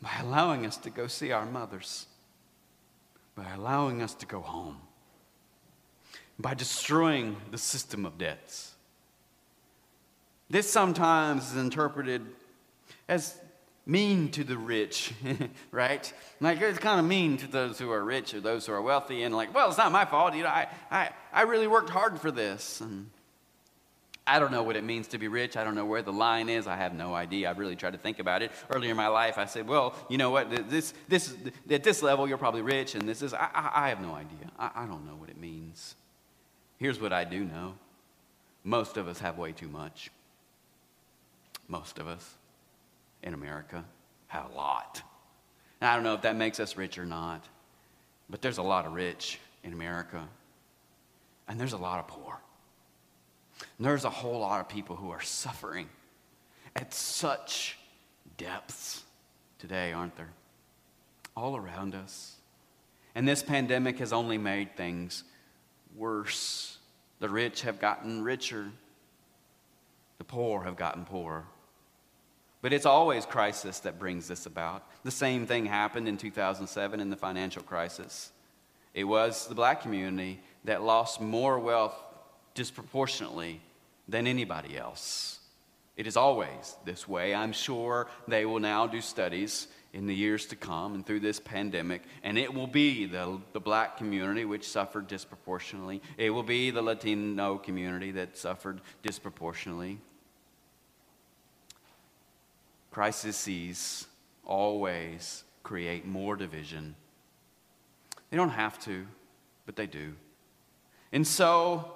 By 0.00 0.10
allowing 0.20 0.66
us 0.66 0.76
to 0.78 0.90
go 0.90 1.06
see 1.06 1.32
our 1.32 1.46
mothers, 1.46 2.06
by 3.36 3.52
allowing 3.52 4.02
us 4.02 4.14
to 4.14 4.26
go 4.26 4.40
home, 4.40 4.78
by 6.38 6.54
destroying 6.54 7.36
the 7.50 7.58
system 7.58 8.04
of 8.04 8.18
debts. 8.18 8.74
This 10.50 10.70
sometimes 10.70 11.52
is 11.52 11.56
interpreted 11.56 12.26
as 13.08 13.38
mean 13.84 14.30
to 14.30 14.44
the 14.44 14.56
rich, 14.56 15.12
right? 15.70 16.12
Like 16.40 16.60
it's 16.60 16.78
kind 16.78 17.00
of 17.00 17.06
mean 17.06 17.36
to 17.38 17.46
those 17.46 17.78
who 17.78 17.90
are 17.90 18.02
rich 18.02 18.34
or 18.34 18.40
those 18.40 18.66
who 18.66 18.72
are 18.72 18.82
wealthy, 18.82 19.22
and 19.22 19.34
like, 19.34 19.54
well, 19.54 19.68
it's 19.68 19.78
not 19.78 19.92
my 19.92 20.04
fault. 20.04 20.34
You 20.34 20.44
know, 20.44 20.48
I, 20.48 20.68
I, 20.90 21.10
I 21.32 21.42
really 21.42 21.66
worked 21.66 21.90
hard 21.90 22.20
for 22.20 22.30
this. 22.30 22.80
And 22.80 23.10
I 24.26 24.38
don't 24.38 24.52
know 24.52 24.62
what 24.62 24.76
it 24.76 24.84
means 24.84 25.08
to 25.08 25.18
be 25.18 25.26
rich. 25.26 25.56
I 25.56 25.64
don't 25.64 25.74
know 25.74 25.84
where 25.84 26.02
the 26.02 26.12
line 26.12 26.48
is. 26.48 26.68
I 26.68 26.76
have 26.76 26.94
no 26.94 27.12
idea. 27.12 27.50
I've 27.50 27.58
really 27.58 27.74
tried 27.74 27.92
to 27.92 27.98
think 27.98 28.20
about 28.20 28.42
it. 28.42 28.52
Earlier 28.70 28.92
in 28.92 28.96
my 28.96 29.08
life, 29.08 29.36
I 29.36 29.46
said, 29.46 29.66
well, 29.66 29.96
you 30.08 30.16
know 30.16 30.30
what? 30.30 30.70
This, 30.70 30.94
this, 31.08 31.34
at 31.68 31.82
this 31.82 32.02
level, 32.02 32.28
you're 32.28 32.38
probably 32.38 32.62
rich, 32.62 32.94
and 32.94 33.08
this 33.08 33.20
is, 33.20 33.34
I, 33.34 33.48
I, 33.52 33.70
I 33.74 33.88
have 33.88 34.00
no 34.00 34.14
idea. 34.14 34.50
I, 34.58 34.70
I 34.76 34.86
don't 34.86 35.04
know 35.06 35.16
what 35.16 35.28
it 35.28 35.38
means. 35.38 35.96
Here's 36.78 37.00
what 37.00 37.12
I 37.12 37.24
do 37.24 37.44
know 37.44 37.74
most 38.64 38.96
of 38.96 39.08
us 39.08 39.18
have 39.18 39.38
way 39.38 39.50
too 39.50 39.68
much. 39.68 40.12
Most 41.66 41.98
of 41.98 42.06
us 42.06 42.36
in 43.22 43.34
America 43.34 43.84
have 44.28 44.50
a 44.50 44.54
lot. 44.54 45.02
I 45.80 45.94
don't 45.94 46.04
know 46.04 46.14
if 46.14 46.22
that 46.22 46.36
makes 46.36 46.60
us 46.60 46.76
rich 46.76 46.96
or 46.96 47.04
not, 47.04 47.44
but 48.30 48.40
there's 48.40 48.58
a 48.58 48.62
lot 48.62 48.86
of 48.86 48.92
rich 48.92 49.40
in 49.64 49.72
America, 49.72 50.28
and 51.48 51.58
there's 51.58 51.72
a 51.72 51.78
lot 51.78 51.98
of 51.98 52.08
poor. 52.08 52.40
And 53.78 53.86
there's 53.86 54.04
a 54.04 54.10
whole 54.10 54.40
lot 54.40 54.60
of 54.60 54.68
people 54.68 54.96
who 54.96 55.10
are 55.10 55.20
suffering 55.20 55.88
at 56.76 56.94
such 56.94 57.76
depths 58.36 59.02
today, 59.58 59.92
aren't 59.92 60.16
there? 60.16 60.30
All 61.36 61.56
around 61.56 61.94
us. 61.94 62.36
And 63.14 63.26
this 63.26 63.42
pandemic 63.42 63.98
has 63.98 64.12
only 64.12 64.38
made 64.38 64.76
things 64.76 65.24
worse. 65.96 66.78
The 67.20 67.28
rich 67.28 67.62
have 67.62 67.78
gotten 67.80 68.22
richer, 68.22 68.70
The 70.18 70.24
poor 70.24 70.62
have 70.62 70.76
gotten 70.76 71.04
poorer. 71.04 71.44
But 72.62 72.72
it's 72.72 72.86
always 72.86 73.26
crisis 73.26 73.80
that 73.80 73.98
brings 73.98 74.28
this 74.28 74.46
about. 74.46 74.86
The 75.02 75.10
same 75.10 75.46
thing 75.46 75.66
happened 75.66 76.08
in 76.08 76.16
2007 76.16 77.00
in 77.00 77.10
the 77.10 77.16
financial 77.16 77.62
crisis. 77.62 78.30
It 78.94 79.04
was 79.04 79.48
the 79.48 79.54
black 79.54 79.82
community 79.82 80.40
that 80.64 80.82
lost 80.82 81.20
more 81.20 81.58
wealth 81.58 82.00
disproportionately 82.54 83.60
than 84.08 84.28
anybody 84.28 84.78
else. 84.78 85.40
It 85.96 86.06
is 86.06 86.16
always 86.16 86.76
this 86.84 87.08
way. 87.08 87.34
I'm 87.34 87.52
sure 87.52 88.08
they 88.28 88.46
will 88.46 88.60
now 88.60 88.86
do 88.86 89.00
studies 89.00 89.66
in 89.92 90.06
the 90.06 90.14
years 90.14 90.46
to 90.46 90.56
come 90.56 90.94
and 90.94 91.04
through 91.04 91.20
this 91.20 91.38
pandemic, 91.38 92.02
and 92.22 92.38
it 92.38 92.52
will 92.52 92.66
be 92.66 93.04
the, 93.04 93.38
the 93.52 93.60
black 93.60 93.98
community 93.98 94.44
which 94.44 94.68
suffered 94.68 95.06
disproportionately. 95.06 96.00
It 96.16 96.30
will 96.30 96.42
be 96.42 96.70
the 96.70 96.80
Latino 96.80 97.58
community 97.58 98.12
that 98.12 98.38
suffered 98.38 98.80
disproportionately. 99.02 99.98
Crises 102.92 104.06
always 104.44 105.44
create 105.62 106.06
more 106.06 106.36
division. 106.36 106.94
They 108.30 108.36
don't 108.36 108.50
have 108.50 108.78
to, 108.84 109.06
but 109.66 109.76
they 109.76 109.86
do. 109.86 110.14
And 111.12 111.26
so 111.26 111.92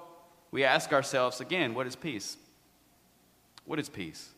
we 0.51 0.63
ask 0.63 0.91
ourselves 0.91 1.39
again 1.39 1.73
what 1.73 1.87
is 1.87 1.95
peace? 1.95 2.37
What 3.65 3.79
is 3.79 3.89
peace? 3.89 4.29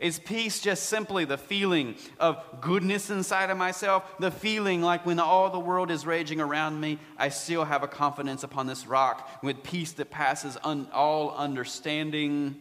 Is 0.00 0.18
peace 0.18 0.60
just 0.60 0.86
simply 0.86 1.24
the 1.24 1.38
feeling 1.38 1.94
of 2.18 2.42
goodness 2.60 3.10
inside 3.10 3.50
of 3.50 3.56
myself? 3.56 4.18
The 4.18 4.32
feeling 4.32 4.82
like 4.82 5.06
when 5.06 5.20
all 5.20 5.50
the 5.50 5.58
world 5.60 5.90
is 5.90 6.04
raging 6.04 6.40
around 6.40 6.80
me, 6.80 6.98
I 7.16 7.28
still 7.28 7.64
have 7.64 7.84
a 7.84 7.88
confidence 7.88 8.42
upon 8.42 8.66
this 8.66 8.86
rock 8.86 9.28
with 9.42 9.62
peace 9.62 9.92
that 9.92 10.10
passes 10.10 10.58
un- 10.64 10.88
all 10.92 11.36
understanding? 11.36 12.56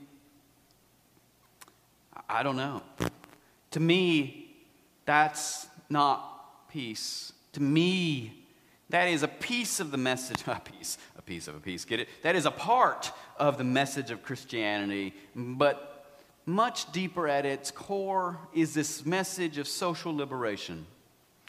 I 2.30 2.44
don't 2.44 2.56
know. 2.56 2.84
To 3.74 3.80
me, 3.80 4.56
that's 5.06 5.68
not 5.90 6.70
peace. 6.70 7.34
To 7.54 7.62
me, 7.62 8.46
that 8.90 9.08
is 9.08 9.24
a 9.24 9.28
piece 9.28 9.80
of 9.80 9.90
the 9.90 9.98
message, 9.98 10.44
a 10.48 10.60
piece, 10.60 11.00
a 11.18 11.24
piece 11.24 11.48
of 11.48 11.56
a 11.56 11.60
piece, 11.60 11.84
get 11.84 12.00
it? 12.00 12.08
That 12.22 12.36
is 12.36 12.46
a 12.46 12.52
part 12.52 13.12
of 13.38 13.58
the 13.58 13.64
message 13.64 14.12
of 14.12 14.22
Christianity, 14.22 15.16
but 15.36 16.18
much 16.46 16.92
deeper 16.92 17.28
at 17.28 17.48
its 17.48 17.72
core 17.72 18.38
is 18.54 18.76
this 18.76 19.08
message 19.08 19.58
of 19.58 19.68
social 19.68 20.16
liberation. 20.16 20.86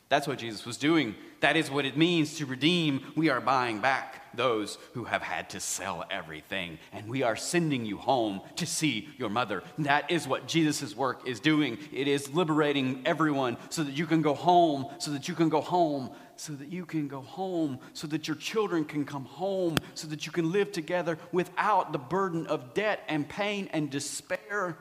That's 0.09 0.29
what 0.29 0.39
Jesus 0.39 0.67
was 0.67 0.77
doing. 0.77 1.15
That 1.41 1.57
is 1.57 1.71
what 1.71 1.85
it 1.85 1.97
means 1.97 2.37
to 2.39 2.47
redeem. 2.47 3.13
We 3.17 3.29
are 3.31 3.41
buying 3.41 3.81
back 3.81 4.37
those 4.37 4.79
who 4.93 5.05
have 5.05 5.23
had 5.23 5.51
to 5.51 5.61
sell 5.61 6.05
everything, 6.11 6.79
and 6.93 7.09
we 7.09 7.23
are 7.23 7.37
sending 7.37 7.85
you 7.85 7.97
home 7.97 8.41
to 8.57 8.67
see 8.67 9.09
your 9.19 9.29
mother. 9.29 9.63
That 9.79 10.11
is 10.11 10.27
what 10.27 10.47
Jesus' 10.47 10.97
work 10.97 11.27
is 11.29 11.41
doing. 11.41 11.79
It 11.93 12.09
is 12.09 12.33
liberating 12.33 13.03
everyone 13.05 13.57
so 13.71 13.83
that 13.85 13.97
you 13.97 14.07
can 14.07 14.23
go 14.23 14.35
home, 14.35 14.87
so 14.99 15.11
that 15.11 15.29
you 15.29 15.35
can 15.35 15.49
go 15.49 15.61
home, 15.61 16.11
so 16.37 16.53
that 16.55 16.69
you 16.69 16.85
can 16.85 17.09
go 17.09 17.21
home, 17.21 17.79
so 17.93 18.07
that 18.09 18.27
your 18.27 18.37
children 18.37 18.85
can 18.85 19.05
come 19.05 19.25
home, 19.25 19.77
so 19.95 20.09
that 20.09 20.27
you 20.27 20.33
can 20.33 20.51
live 20.51 20.73
together 20.73 21.19
without 21.33 21.93
the 21.93 21.99
burden 21.99 22.47
of 22.47 22.75
debt 22.75 23.01
and 23.09 23.29
pain 23.29 23.69
and 23.73 23.91
despair. 23.91 24.77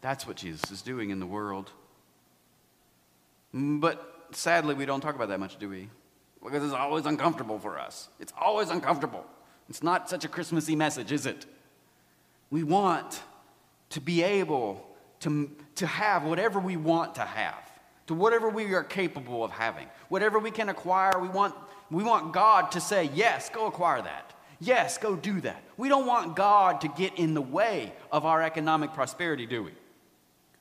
That's 0.00 0.26
what 0.26 0.36
Jesus 0.36 0.70
is 0.70 0.82
doing 0.82 1.10
in 1.10 1.20
the 1.20 1.26
world. 1.26 1.72
But 3.52 4.26
sadly, 4.32 4.74
we 4.74 4.86
don't 4.86 5.00
talk 5.00 5.14
about 5.14 5.28
that 5.28 5.40
much, 5.40 5.58
do 5.58 5.68
we? 5.68 5.88
Because 6.42 6.64
it's 6.64 6.74
always 6.74 7.06
uncomfortable 7.06 7.58
for 7.58 7.78
us. 7.78 8.08
It's 8.20 8.32
always 8.38 8.70
uncomfortable. 8.70 9.24
It's 9.68 9.82
not 9.82 10.08
such 10.08 10.24
a 10.24 10.28
Christmassy 10.28 10.76
message, 10.76 11.12
is 11.12 11.26
it? 11.26 11.46
We 12.50 12.62
want 12.62 13.22
to 13.90 14.00
be 14.00 14.22
able 14.22 14.86
to, 15.20 15.50
to 15.76 15.86
have 15.86 16.24
whatever 16.24 16.60
we 16.60 16.76
want 16.76 17.16
to 17.16 17.22
have 17.22 17.68
to 18.08 18.14
whatever 18.14 18.48
we 18.48 18.72
are 18.74 18.82
capable 18.82 19.44
of 19.44 19.52
having. 19.52 19.86
Whatever 20.08 20.38
we 20.38 20.50
can 20.50 20.70
acquire, 20.70 21.18
we 21.20 21.28
want, 21.28 21.54
we 21.90 22.02
want 22.02 22.32
God 22.32 22.72
to 22.72 22.80
say, 22.80 23.10
Yes, 23.14 23.48
go 23.50 23.66
acquire 23.66 24.02
that. 24.02 24.34
Yes, 24.60 24.98
go 24.98 25.14
do 25.14 25.40
that. 25.42 25.62
We 25.76 25.88
don't 25.88 26.06
want 26.06 26.34
God 26.34 26.80
to 26.80 26.88
get 26.88 27.16
in 27.16 27.34
the 27.34 27.42
way 27.42 27.92
of 28.10 28.26
our 28.26 28.42
economic 28.42 28.92
prosperity, 28.92 29.46
do 29.46 29.62
we? 29.62 29.70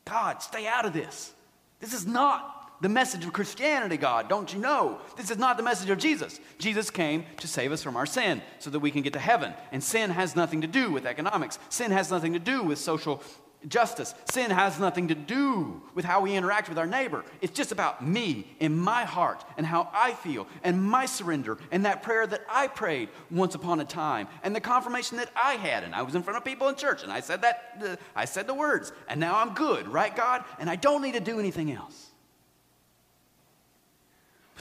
God, 0.06 0.44
stay 0.44 0.68
out 0.68 0.86
of 0.86 0.94
this. 0.94 1.34
This 1.80 1.94
is 1.94 2.06
not 2.06 2.57
the 2.82 2.90
message 2.90 3.26
of 3.26 3.34
Christianity, 3.34 3.98
God. 3.98 4.30
Don't 4.30 4.54
you 4.54 4.60
know? 4.60 5.00
This 5.16 5.32
is 5.32 5.38
not 5.38 5.58
the 5.58 5.64
message 5.64 5.90
of 5.90 5.98
Jesus. 5.98 6.40
Jesus 6.58 6.90
came 6.90 7.26
to 7.38 7.48
save 7.48 7.72
us 7.72 7.84
from 7.84 7.98
our 7.98 8.06
sin 8.06 8.42
so 8.60 8.70
that 8.70 8.80
we 8.80 8.92
can 8.92 9.02
get 9.02 9.14
to 9.14 9.20
heaven. 9.20 9.54
And 9.72 9.84
sin 9.84 10.12
has 10.12 10.36
nothing 10.36 10.62
to 10.62 10.68
do 10.68 10.92
with 10.92 11.06
economics, 11.06 11.60
sin 11.70 11.92
has 11.92 12.12
nothing 12.12 12.34
to 12.34 12.40
do 12.40 12.64
with 12.64 12.78
social 12.78 13.22
justice. 13.68 14.14
Sin 14.32 14.52
has 14.52 14.80
nothing 14.80 15.08
to 15.08 15.16
do 15.16 15.82
with 15.96 16.06
how 16.06 16.22
we 16.22 16.36
interact 16.36 16.70
with 16.70 16.78
our 16.78 16.86
neighbor. 16.86 17.26
It's 17.42 17.54
just 17.54 17.72
about 17.72 18.06
me 18.06 18.48
and 18.60 18.78
my 18.78 19.04
heart 19.04 19.44
and 19.58 19.66
how 19.66 19.90
I 19.94 20.14
feel 20.14 20.48
and 20.64 20.82
my 20.82 21.06
surrender 21.06 21.58
and 21.72 21.86
that 21.86 22.04
prayer 22.04 22.28
that 22.28 22.42
I 22.50 22.68
prayed 22.68 23.10
once 23.32 23.56
upon 23.56 23.80
a 23.80 23.86
time 23.86 24.28
and 24.44 24.56
the 24.56 24.62
confirmation 24.62 25.18
that 25.18 25.32
I 25.36 25.56
had. 25.56 25.84
And 25.84 25.96
I 25.96 26.04
was 26.04 26.16
in 26.16 26.24
front 26.24 26.38
of 26.38 26.46
people 26.46 26.68
in 26.70 26.76
church 26.76 27.04
and 27.04 27.12
I 27.12 27.20
said 27.20 27.42
that, 27.42 27.82
uh, 27.84 27.96
I 28.16 28.26
said 28.26 28.48
the 28.48 28.54
words, 28.54 28.92
and 29.08 29.20
now 29.20 29.38
I'm 29.38 29.54
good, 29.54 29.88
right, 29.88 30.16
God? 30.16 30.44
And 30.60 30.70
I 30.70 30.76
don't 30.76 31.02
need 31.02 31.14
to 31.14 31.20
do 31.20 31.40
anything 31.40 31.72
else. 31.72 32.07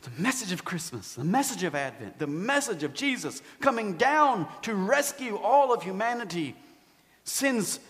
The 0.07 0.23
message 0.23 0.53
of 0.53 0.64
Christmas, 0.64 1.14
the 1.14 1.25
message 1.25 1.64
of 1.64 1.75
Advent, 1.75 2.21
the 2.21 2.29
message 2.29 2.85
of 2.85 2.95
Jesus 2.95 3.42
coming 3.61 3.97
down 3.97 4.47
to 4.62 4.73
rescue 4.73 5.37
all 5.37 5.75
of 5.75 5.83
humanity 5.83 6.55
sends 7.25 7.81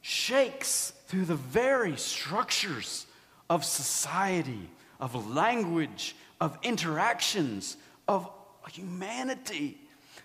shakes 0.00 0.92
through 1.08 1.24
the 1.24 1.34
very 1.34 1.96
structures 1.96 3.06
of 3.50 3.64
society, 3.64 4.70
of 5.00 5.34
language, 5.34 6.14
of 6.40 6.56
interactions, 6.62 7.76
of 8.06 8.30
humanity. 8.70 9.76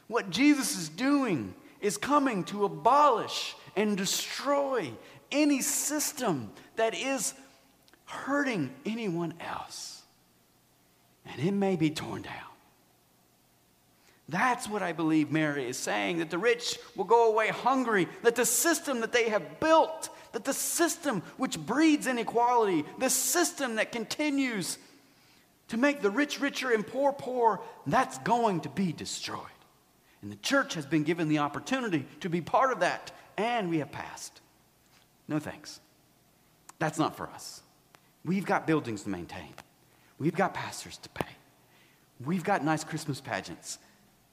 What 0.08 0.30
Jesus 0.30 0.78
is 0.78 0.90
doing 0.90 1.56
is 1.80 1.98
coming 1.98 2.44
to 2.46 2.66
abolish 2.66 3.56
and 3.76 3.98
destroy 3.98 4.92
any 5.32 5.62
system 5.62 6.52
that 6.76 6.94
is 6.94 7.34
hurting 8.06 8.70
anyone 8.86 9.34
else. 9.40 10.01
And 11.26 11.42
it 11.42 11.54
may 11.54 11.76
be 11.76 11.90
torn 11.90 12.24
down. 12.24 12.34
That's 14.30 14.68
what 14.70 14.82
I 14.82 14.94
believe 14.94 15.30
Mary 15.30 15.68
is 15.68 15.78
saying 15.78 16.20
that 16.20 16.30
the 16.30 16.38
rich 16.38 16.80
will 16.96 17.04
go 17.04 17.32
away 17.32 17.50
hungry, 17.50 18.08
that 18.24 18.36
the 18.36 18.46
system 18.46 19.02
that 19.02 19.12
they 19.12 19.30
have 19.30 19.60
built, 19.60 20.10
that 20.32 20.46
the 20.46 20.54
system 20.54 21.22
which 21.38 21.60
breeds 21.60 22.08
inequality, 22.08 22.86
the 22.98 23.10
system 23.10 23.76
that 23.76 23.92
continues 23.92 24.78
to 25.68 25.78
make 25.78 26.02
the 26.02 26.10
rich 26.10 26.40
richer 26.40 26.72
and 26.72 26.88
poor 26.88 27.12
poor, 27.12 27.62
that's 27.86 28.18
going 28.20 28.62
to 28.62 28.70
be 28.70 28.94
destroyed. 28.94 29.40
And 30.22 30.32
the 30.32 30.38
church 30.38 30.76
has 30.76 30.86
been 30.86 31.04
given 31.04 31.28
the 31.28 31.40
opportunity 31.40 32.06
to 32.22 32.30
be 32.30 32.42
part 32.42 32.72
of 32.72 32.82
that, 32.82 33.12
and 33.38 33.70
we 33.70 33.80
have 33.80 33.92
passed. 33.92 34.40
No 35.28 35.40
thanks. 35.40 35.80
That's 36.80 37.00
not 37.00 37.18
for 37.18 37.30
us. 37.30 37.62
We've 38.24 38.46
got 38.46 38.68
buildings 38.68 39.04
to 39.04 39.10
maintain, 39.10 39.54
we've 40.22 40.36
got 40.36 40.54
pastors 40.54 40.98
to 40.98 41.10
pay, 41.10 41.28
we've 42.24 42.44
got 42.44 42.64
nice 42.64 42.84
Christmas 42.84 43.20
pageants 43.20 43.80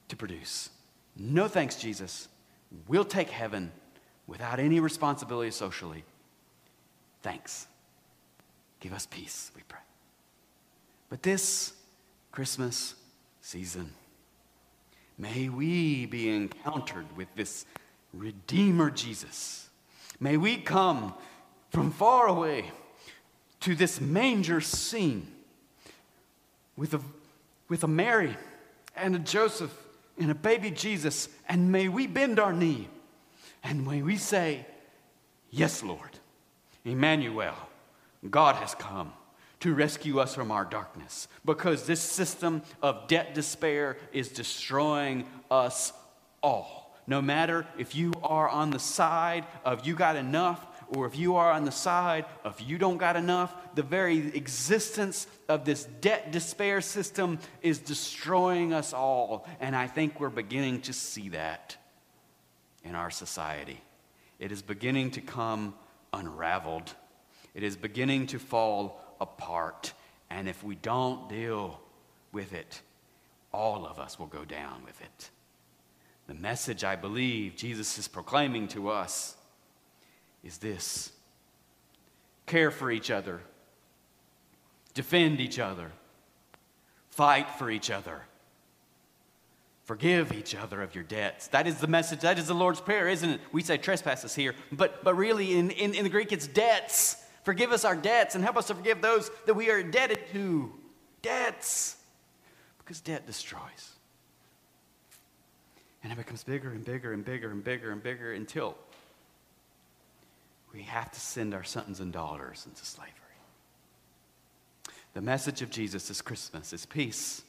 to 0.07 0.15
produce. 0.15 0.69
No 1.17 1.47
thanks, 1.47 1.77
Jesus. 1.77 2.27
We'll 2.87 3.03
take 3.03 3.31
heaven 3.31 3.71
without 4.27 4.59
any 4.59 4.79
responsibility 4.79 5.49
socially. 5.49 6.03
Thanks. 7.23 7.65
Give 8.79 8.93
us 8.93 9.07
peace, 9.07 9.51
we 9.55 9.63
pray. 9.67 9.79
But 11.09 11.23
this 11.23 11.73
Christmas 12.31 12.93
season, 13.41 13.91
may 15.17 15.49
we 15.49 16.05
be 16.05 16.29
encountered 16.29 17.07
with 17.17 17.27
this 17.35 17.65
Redeemer 18.13 18.91
Jesus. 18.91 19.69
May 20.19 20.37
we 20.37 20.57
come 20.57 21.15
from 21.71 21.89
far 21.89 22.27
away 22.27 22.71
to 23.61 23.73
this 23.73 23.99
manger 23.99 24.61
scene 24.61 25.27
with 26.79 26.93
a, 26.93 27.01
with 27.67 27.83
a 27.83 27.87
Mary 27.87 28.37
and 28.95 29.13
a 29.13 29.19
Joseph 29.19 29.73
and 30.17 30.31
a 30.31 30.35
baby 30.35 30.71
Jesus, 30.71 31.27
and 31.49 31.73
may 31.73 31.89
we 31.89 32.07
bend 32.07 32.39
our 32.39 32.53
knee 32.53 32.87
and 33.61 33.85
may 33.85 34.01
we 34.01 34.15
say, 34.15 34.65
Yes, 35.51 35.83
Lord, 35.83 36.19
Emmanuel, 36.85 37.55
God 38.29 38.55
has 38.55 38.75
come 38.75 39.11
to 39.59 39.73
rescue 39.73 40.19
us 40.19 40.33
from 40.33 40.51
our 40.51 40.63
darkness 40.63 41.27
because 41.43 41.85
this 41.85 41.99
system 41.99 42.61
of 42.81 43.09
debt 43.09 43.33
despair 43.35 43.97
is 44.13 44.29
destroying 44.29 45.25
us 45.51 45.91
all. 46.41 46.95
No 47.07 47.21
matter 47.21 47.65
if 47.77 47.93
you 47.93 48.13
are 48.23 48.47
on 48.47 48.69
the 48.69 48.79
side 48.79 49.45
of 49.65 49.85
you 49.85 49.95
got 49.95 50.15
enough 50.15 50.65
or 50.95 51.05
if 51.05 51.15
you 51.17 51.35
are 51.35 51.51
on 51.51 51.65
the 51.65 51.71
side 51.71 52.25
of 52.43 52.59
you 52.61 52.77
don't 52.77 52.97
got 52.97 53.15
enough, 53.15 53.53
the 53.75 53.83
very 53.83 54.35
existence 54.35 55.27
of 55.47 55.65
this 55.65 55.85
debt 56.01 56.31
despair 56.31 56.81
system 56.81 57.39
is 57.61 57.79
destroying 57.79 58.73
us 58.73 58.93
all. 58.93 59.47
And 59.59 59.75
I 59.75 59.87
think 59.87 60.19
we're 60.19 60.29
beginning 60.29 60.81
to 60.81 60.93
see 60.93 61.29
that. 61.29 61.77
in 62.83 62.95
our 62.95 63.11
society. 63.11 63.81
It 64.39 64.51
is 64.51 64.61
beginning 64.61 65.11
to 65.11 65.21
come 65.21 65.73
unraveled, 66.13 66.93
it 67.53 67.63
is 67.63 67.75
beginning 67.75 68.27
to 68.27 68.39
fall 68.39 69.01
apart. 69.19 69.93
And 70.29 70.47
if 70.47 70.63
we 70.63 70.75
don't 70.75 71.27
deal 71.27 71.79
with 72.31 72.53
it, 72.53 72.81
all 73.51 73.85
of 73.85 73.99
us 73.99 74.19
will 74.19 74.27
go 74.27 74.45
down 74.45 74.83
with 74.85 74.99
it. 75.01 75.29
The 76.27 76.35
message 76.35 76.83
I 76.83 76.95
believe 76.95 77.55
Jesus 77.55 77.97
is 77.97 78.07
proclaiming 78.07 78.67
to 78.69 78.89
us 78.89 79.35
is 80.43 80.57
this 80.57 81.11
care 82.45 82.71
for 82.71 82.91
each 82.91 83.11
other, 83.11 83.41
defend 84.93 85.39
each 85.39 85.59
other, 85.59 85.91
fight 87.09 87.49
for 87.51 87.69
each 87.69 87.91
other. 87.91 88.21
Forgive 89.83 90.31
each 90.33 90.53
other 90.53 90.83
of 90.83 90.93
your 90.93 91.03
debts. 91.03 91.47
That 91.47 91.65
is 91.65 91.79
the 91.79 91.87
message. 91.87 92.19
That 92.19 92.37
is 92.37 92.45
the 92.45 92.53
Lord's 92.53 92.79
Prayer, 92.79 93.07
isn't 93.07 93.27
it? 93.27 93.41
We 93.51 93.63
say 93.63 93.77
trespasses 93.77 94.35
here, 94.35 94.53
but, 94.71 95.03
but 95.03 95.15
really 95.15 95.57
in, 95.57 95.71
in, 95.71 95.95
in 95.95 96.03
the 96.03 96.11
Greek 96.11 96.31
it's 96.31 96.45
debts. 96.45 97.17
Forgive 97.43 97.71
us 97.71 97.85
our 97.85 97.95
debts 97.95 98.35
and 98.35 98.43
help 98.43 98.55
us 98.55 98.67
to 98.67 98.75
forgive 98.75 99.01
those 99.01 99.31
that 99.47 99.55
we 99.55 99.71
are 99.71 99.79
indebted 99.79 100.19
to. 100.31 100.71
Debts. 101.23 101.95
Because 102.77 103.01
debt 103.01 103.25
destroys. 103.25 103.93
And 106.03 106.13
it 106.13 106.17
becomes 106.17 106.43
bigger 106.43 106.69
and 106.69 106.85
bigger 106.85 107.11
and 107.11 107.25
bigger 107.25 107.49
and 107.49 107.63
bigger 107.63 107.91
and 107.91 108.03
bigger 108.03 108.33
until 108.33 108.77
we 110.73 110.83
have 110.83 111.11
to 111.11 111.19
send 111.19 111.53
our 111.53 111.63
sons 111.63 111.99
and 111.99 112.13
daughters 112.13 112.65
into 112.67 112.85
slavery. 112.85 113.13
The 115.13 115.21
message 115.21 115.61
of 115.61 115.69
Jesus 115.69 116.07
this 116.07 116.21
Christmas 116.21 116.73
is 116.73 116.85
peace. 116.85 117.41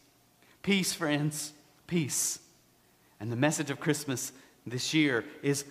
Peace, 0.63 0.93
friends, 0.93 1.53
peace. 1.87 2.41
And 3.19 3.31
the 3.31 3.37
message 3.37 3.71
of 3.71 3.81
Christmas 3.81 4.33
this 4.67 4.95
year 4.95 5.25
is 5.43 5.65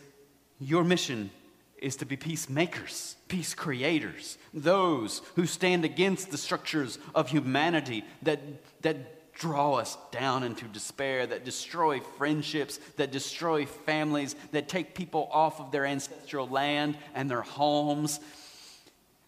your 0.60 0.84
mission 0.84 1.32
is 1.78 1.96
to 1.96 2.06
be 2.06 2.18
peacemakers, 2.18 3.16
peace 3.28 3.54
creators, 3.54 4.38
those 4.54 5.22
who 5.36 5.46
stand 5.46 5.86
against 5.86 6.30
the 6.30 6.38
structures 6.38 7.00
of 7.16 7.30
humanity 7.30 8.04
that, 8.22 8.42
that 8.82 9.19
draw 9.40 9.76
us 9.76 9.98
down 10.12 10.44
into 10.44 10.66
despair, 10.66 11.26
that 11.26 11.46
destroy 11.46 12.00
friendships, 12.00 12.78
that 12.98 13.12
destroy 13.12 13.66
families, 13.66 14.36
that 14.52 14.70
take 14.70 14.94
people 14.94 15.28
off 15.32 15.60
of 15.60 15.72
their 15.72 15.86
ancestral 15.86 16.48
land 16.48 16.98
and 17.16 17.32
their 17.32 17.42
homes 17.42 18.20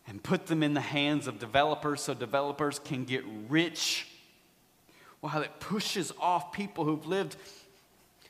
and 0.08 0.22
put 0.22 0.48
them 0.48 0.62
in 0.62 0.74
the 0.74 0.82
hands 0.82 1.28
of 1.28 1.40
developers 1.40 2.02
so 2.02 2.14
developers 2.14 2.78
can 2.80 3.06
get 3.06 3.24
rich 3.50 4.08
while 5.22 5.42
it 5.42 5.60
pushes 5.60 6.12
off 6.20 6.52
people 6.52 6.84
who've 6.84 7.06
lived 7.08 7.36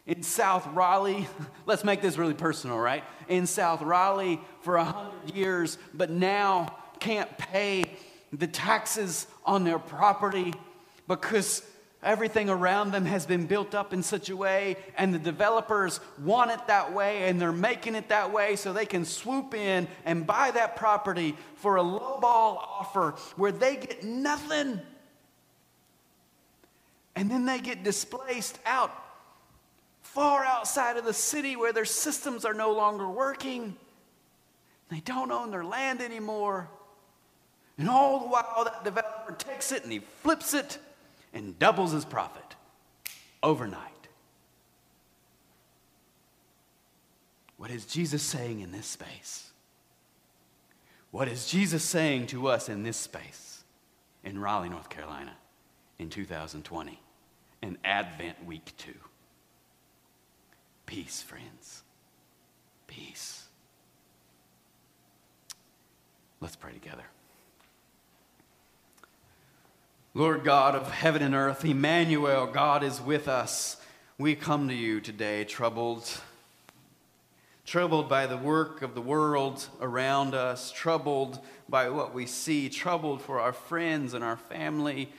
in 0.05 0.23
South 0.23 0.67
Raleigh, 0.73 1.27
let's 1.65 1.83
make 1.83 2.01
this 2.01 2.17
really 2.17 2.33
personal, 2.33 2.77
right? 2.77 3.03
In 3.27 3.47
South 3.47 3.81
Raleigh 3.81 4.41
for 4.61 4.75
a 4.75 4.83
hundred 4.83 5.35
years, 5.35 5.77
but 5.93 6.09
now 6.09 6.75
can't 6.99 7.35
pay 7.37 7.85
the 8.33 8.47
taxes 8.47 9.27
on 9.45 9.63
their 9.63 9.79
property 9.79 10.53
because 11.07 11.63
everything 12.03 12.49
around 12.49 12.91
them 12.91 13.05
has 13.05 13.25
been 13.25 13.45
built 13.45 13.75
up 13.75 13.93
in 13.93 14.01
such 14.03 14.29
a 14.29 14.35
way, 14.35 14.77
and 14.97 15.13
the 15.13 15.19
developers 15.19 15.99
want 16.19 16.51
it 16.51 16.67
that 16.67 16.93
way, 16.93 17.29
and 17.29 17.39
they're 17.39 17.51
making 17.51 17.95
it 17.95 18.09
that 18.09 18.33
way 18.33 18.55
so 18.55 18.73
they 18.73 18.85
can 18.85 19.05
swoop 19.05 19.53
in 19.53 19.87
and 20.05 20.25
buy 20.25 20.51
that 20.51 20.75
property 20.75 21.35
for 21.55 21.77
a 21.77 21.83
lowball 21.83 22.57
offer 22.57 23.11
where 23.35 23.51
they 23.51 23.75
get 23.75 24.03
nothing. 24.03 24.81
And 27.15 27.29
then 27.29 27.45
they 27.45 27.59
get 27.59 27.83
displaced 27.83 28.57
out 28.65 28.91
far 30.01 30.43
outside 30.43 30.97
of 30.97 31.05
the 31.05 31.13
city 31.13 31.55
where 31.55 31.71
their 31.71 31.85
systems 31.85 32.45
are 32.45 32.53
no 32.53 32.73
longer 32.73 33.07
working. 33.07 33.75
They 34.89 34.99
don't 35.01 35.31
own 35.31 35.51
their 35.51 35.63
land 35.63 36.01
anymore. 36.01 36.67
And 37.77 37.89
all 37.89 38.19
the 38.19 38.27
while, 38.27 38.63
that 38.65 38.83
developer 38.83 39.33
takes 39.33 39.71
it 39.71 39.83
and 39.83 39.91
he 39.91 39.99
flips 39.99 40.53
it 40.53 40.77
and 41.33 41.57
doubles 41.57 41.91
his 41.91 42.05
profit 42.05 42.55
overnight. 43.41 43.87
What 47.57 47.71
is 47.71 47.85
Jesus 47.85 48.23
saying 48.23 48.61
in 48.61 48.71
this 48.71 48.87
space? 48.87 49.51
What 51.11 51.27
is 51.27 51.45
Jesus 51.45 51.83
saying 51.83 52.27
to 52.27 52.47
us 52.47 52.69
in 52.69 52.83
this 52.83 52.97
space 52.97 53.63
in 54.23 54.39
Raleigh, 54.39 54.69
North 54.69 54.89
Carolina 54.89 55.35
in 55.99 56.09
2020, 56.09 56.99
in 57.61 57.77
Advent 57.83 58.43
week 58.45 58.71
two? 58.77 58.95
Peace, 60.85 61.21
friends. 61.21 61.83
Peace. 62.87 63.45
Let's 66.39 66.55
pray 66.55 66.73
together. 66.73 67.03
Lord 70.13 70.43
God 70.43 70.75
of 70.75 70.91
heaven 70.91 71.21
and 71.21 71.33
earth, 71.33 71.63
Emmanuel, 71.63 72.45
God 72.45 72.83
is 72.83 72.99
with 72.99 73.29
us. 73.29 73.77
We 74.17 74.35
come 74.35 74.67
to 74.67 74.73
you 74.73 74.99
today 74.99 75.45
troubled, 75.45 76.05
troubled 77.65 78.09
by 78.09 78.27
the 78.27 78.35
work 78.35 78.81
of 78.81 78.93
the 78.93 79.01
world 79.01 79.65
around 79.79 80.35
us, 80.35 80.69
troubled 80.69 81.39
by 81.69 81.87
what 81.87 82.13
we 82.13 82.25
see, 82.25 82.67
troubled 82.67 83.21
for 83.21 83.39
our 83.39 83.53
friends 83.53 84.13
and 84.13 84.21
our 84.21 84.35
family, 84.35 85.13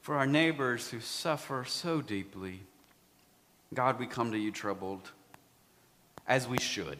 for 0.00 0.16
our 0.16 0.26
neighbors 0.26 0.90
who 0.90 0.98
suffer 0.98 1.64
so 1.64 2.02
deeply. 2.02 2.62
God, 3.72 4.00
we 4.00 4.06
come 4.08 4.32
to 4.32 4.38
you 4.38 4.50
troubled, 4.50 5.12
as 6.26 6.48
we 6.48 6.58
should. 6.58 6.98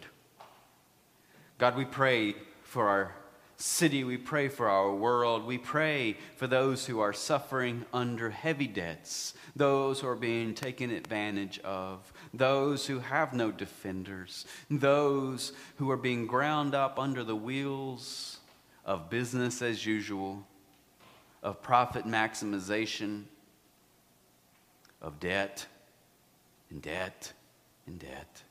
God, 1.59 1.77
we 1.77 1.87
pray 1.87 2.37
for 2.63 2.87
our 2.87 3.17
city. 3.63 4.03
We 4.03 4.17
pray 4.17 4.49
for 4.49 4.69
our 4.69 4.93
world. 4.93 5.47
We 5.47 5.57
pray 5.57 6.17
for 6.37 6.47
those 6.47 6.85
who 6.85 7.01
are 7.01 7.13
suffering 7.13 7.85
under 7.93 8.31
heavy 8.31 8.67
debts, 8.67 9.35
those 9.55 10.01
who 10.01 10.09
are 10.09 10.17
being 10.17 10.55
taken 10.55 10.91
advantage 10.91 11.61
of, 11.61 12.13
those 12.35 12.87
who 12.87 12.99
have 12.99 13.33
no 13.33 13.53
defenders, 13.53 14.47
those 14.69 15.53
who 15.77 15.91
are 15.91 15.97
being 15.97 16.27
ground 16.27 16.75
up 16.75 16.99
under 16.99 17.23
the 17.23 17.37
wheels 17.37 18.39
of 18.85 19.09
business 19.09 19.63
as 19.63 19.87
usual, 19.87 20.45
of 21.43 21.63
profit 21.63 22.05
maximization, 22.05 23.25
of 25.01 25.21
debt 25.21 25.67
and 26.71 26.83
debt, 26.83 27.33
and 27.87 27.99
debt. 27.99 28.43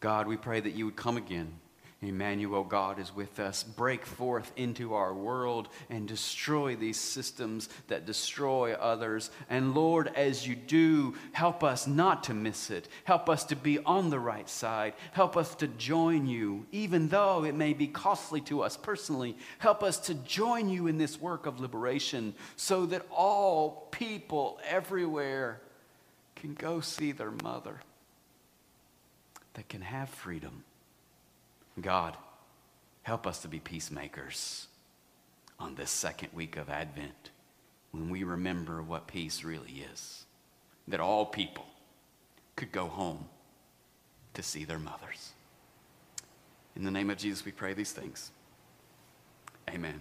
God, 0.00 0.26
we 0.26 0.36
pray 0.36 0.60
that 0.60 0.74
you 0.74 0.84
would 0.84 0.96
come 0.96 1.16
again. 1.16 1.58
Emmanuel, 2.02 2.64
God 2.64 2.98
is 2.98 3.14
with 3.14 3.38
us. 3.38 3.62
Break 3.62 4.06
forth 4.06 4.52
into 4.56 4.94
our 4.94 5.12
world 5.12 5.68
and 5.90 6.08
destroy 6.08 6.74
these 6.74 6.96
systems 6.96 7.68
that 7.88 8.06
destroy 8.06 8.72
others. 8.72 9.30
And 9.50 9.74
Lord, 9.74 10.10
as 10.16 10.46
you 10.46 10.56
do, 10.56 11.14
help 11.32 11.62
us 11.62 11.86
not 11.86 12.24
to 12.24 12.34
miss 12.34 12.70
it. 12.70 12.88
Help 13.04 13.28
us 13.28 13.44
to 13.44 13.56
be 13.56 13.80
on 13.80 14.08
the 14.08 14.18
right 14.18 14.48
side. 14.48 14.94
Help 15.12 15.36
us 15.36 15.54
to 15.56 15.68
join 15.68 16.26
you, 16.26 16.64
even 16.72 17.08
though 17.08 17.44
it 17.44 17.54
may 17.54 17.74
be 17.74 17.86
costly 17.86 18.40
to 18.42 18.62
us 18.62 18.78
personally. 18.78 19.36
Help 19.58 19.82
us 19.82 19.98
to 19.98 20.14
join 20.14 20.70
you 20.70 20.86
in 20.86 20.96
this 20.96 21.20
work 21.20 21.44
of 21.44 21.60
liberation 21.60 22.32
so 22.56 22.86
that 22.86 23.04
all 23.10 23.88
people 23.90 24.58
everywhere 24.66 25.60
can 26.34 26.54
go 26.54 26.80
see 26.80 27.12
their 27.12 27.32
mother, 27.42 27.82
that 29.52 29.68
can 29.68 29.82
have 29.82 30.08
freedom. 30.08 30.64
God, 31.78 32.16
help 33.02 33.26
us 33.26 33.40
to 33.40 33.48
be 33.48 33.60
peacemakers 33.60 34.66
on 35.58 35.74
this 35.74 35.90
second 35.90 36.30
week 36.32 36.56
of 36.56 36.70
Advent 36.70 37.30
when 37.92 38.08
we 38.08 38.24
remember 38.24 38.82
what 38.82 39.06
peace 39.06 39.44
really 39.44 39.84
is. 39.92 40.24
That 40.88 41.00
all 41.00 41.26
people 41.26 41.66
could 42.56 42.72
go 42.72 42.86
home 42.86 43.26
to 44.34 44.42
see 44.42 44.64
their 44.64 44.78
mothers. 44.78 45.32
In 46.76 46.84
the 46.84 46.90
name 46.90 47.10
of 47.10 47.18
Jesus, 47.18 47.44
we 47.44 47.52
pray 47.52 47.74
these 47.74 47.92
things. 47.92 48.30
Amen. 49.68 50.00